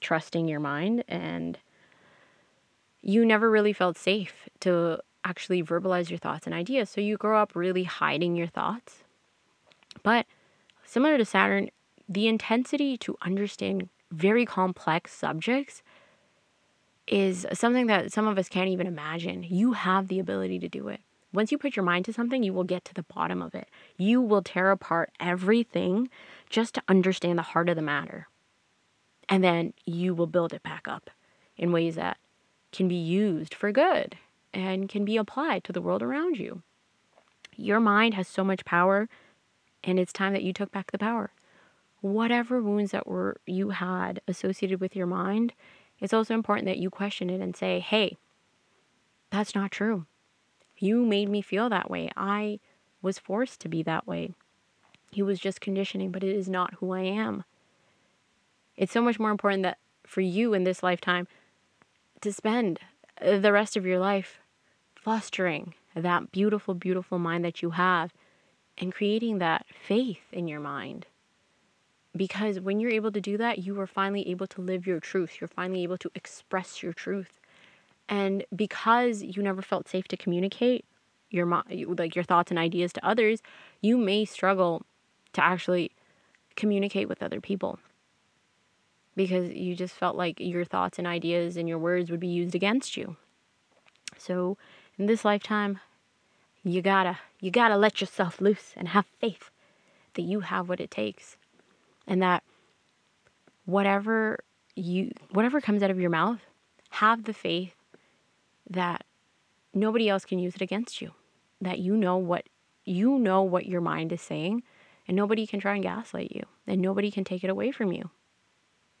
[0.00, 1.58] trusting your mind, and
[3.04, 6.90] you never really felt safe to actually verbalize your thoughts and ideas.
[6.90, 9.04] So, you grow up really hiding your thoughts.
[10.02, 10.26] But
[10.84, 11.70] similar to Saturn,
[12.08, 15.82] the intensity to understand very complex subjects
[17.06, 19.42] is something that some of us can't even imagine.
[19.42, 21.00] You have the ability to do it.
[21.32, 23.68] Once you put your mind to something, you will get to the bottom of it.
[23.96, 26.08] You will tear apart everything
[26.48, 28.28] just to understand the heart of the matter.
[29.28, 31.10] And then you will build it back up
[31.56, 32.18] in ways that
[32.74, 34.16] can be used for good
[34.52, 36.62] and can be applied to the world around you.
[37.56, 39.08] Your mind has so much power,
[39.82, 41.30] and it's time that you took back the power.
[42.00, 45.54] Whatever wounds that were you had associated with your mind,
[46.00, 48.16] it's also important that you question it and say, "Hey,
[49.30, 50.06] that's not true.
[50.76, 52.10] You made me feel that way.
[52.16, 52.58] I
[53.00, 54.34] was forced to be that way.
[55.16, 57.44] It was just conditioning, but it is not who I am."
[58.76, 61.28] It's so much more important that for you in this lifetime
[62.24, 62.80] to spend
[63.20, 64.40] uh, the rest of your life
[64.96, 68.12] fostering that beautiful, beautiful mind that you have
[68.78, 71.06] and creating that faith in your mind.
[72.16, 75.38] Because when you're able to do that, you are finally able to live your truth.
[75.40, 77.40] You're finally able to express your truth.
[78.08, 80.84] And because you never felt safe to communicate
[81.30, 81.46] your
[81.98, 83.42] like your thoughts and ideas to others,
[83.80, 84.82] you may struggle
[85.32, 85.92] to actually
[86.56, 87.78] communicate with other people.
[89.16, 92.54] Because you just felt like your thoughts and ideas and your words would be used
[92.54, 93.16] against you.
[94.18, 94.58] So,
[94.98, 95.80] in this lifetime,
[96.64, 99.50] you gotta you gotta let yourself loose and have faith
[100.14, 101.36] that you have what it takes
[102.06, 102.42] and that
[103.66, 104.38] whatever
[104.74, 106.40] you whatever comes out of your mouth
[106.90, 107.74] have the faith
[108.68, 109.04] that
[109.74, 111.12] nobody else can use it against you
[111.60, 112.48] that you know what
[112.84, 114.62] you know what your mind is saying
[115.06, 118.10] and nobody can try and gaslight you and nobody can take it away from you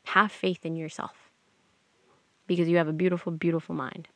[0.04, 1.30] have faith in yourself
[2.46, 4.08] because you have a beautiful beautiful mind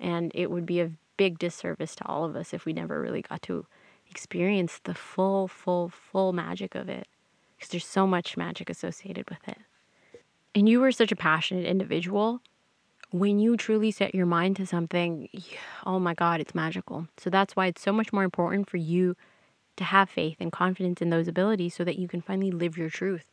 [0.00, 3.20] and it would be a big disservice to all of us if we never really
[3.20, 3.66] got to
[4.10, 7.06] experience the full, full, full magic of it.
[7.56, 9.58] Because there's so much magic associated with it.
[10.54, 12.40] And you are such a passionate individual.
[13.10, 15.28] When you truly set your mind to something,
[15.84, 17.06] oh my God, it's magical.
[17.18, 19.14] So that's why it's so much more important for you
[19.76, 22.88] to have faith and confidence in those abilities so that you can finally live your
[22.88, 23.26] truth.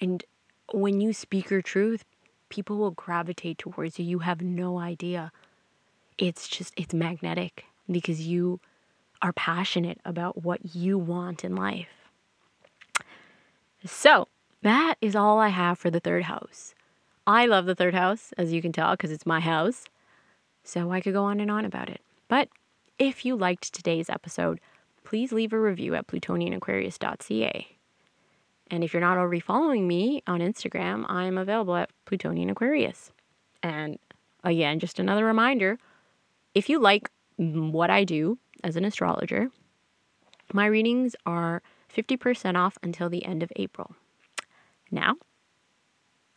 [0.00, 0.24] And
[0.72, 2.04] when you speak your truth,
[2.48, 4.04] people will gravitate towards you.
[4.04, 5.32] You have no idea
[6.18, 8.60] it's just it's magnetic because you
[9.22, 11.88] are passionate about what you want in life.
[13.86, 14.28] So,
[14.62, 16.74] that is all I have for the third house.
[17.26, 19.84] I love the third house, as you can tell, because it's my house.
[20.64, 22.00] So I could go on and on about it.
[22.26, 22.48] But
[22.98, 24.60] if you liked today's episode,
[25.04, 27.77] please leave a review at plutonianaquarius.ca.
[28.70, 33.12] And if you're not already following me on Instagram, I'm available at Plutonian Aquarius.
[33.62, 33.98] And
[34.44, 35.78] again, just another reminder
[36.54, 39.48] if you like what I do as an astrologer,
[40.52, 41.62] my readings are
[41.94, 43.94] 50% off until the end of April.
[44.90, 45.14] Now,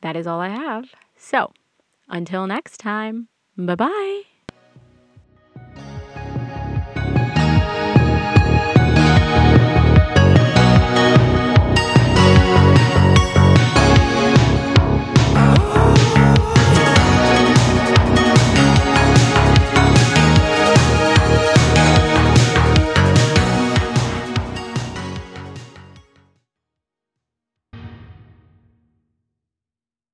[0.02, 0.94] that is all I have.
[1.16, 1.52] So,
[2.10, 3.28] until next time,
[3.58, 4.31] bye bye.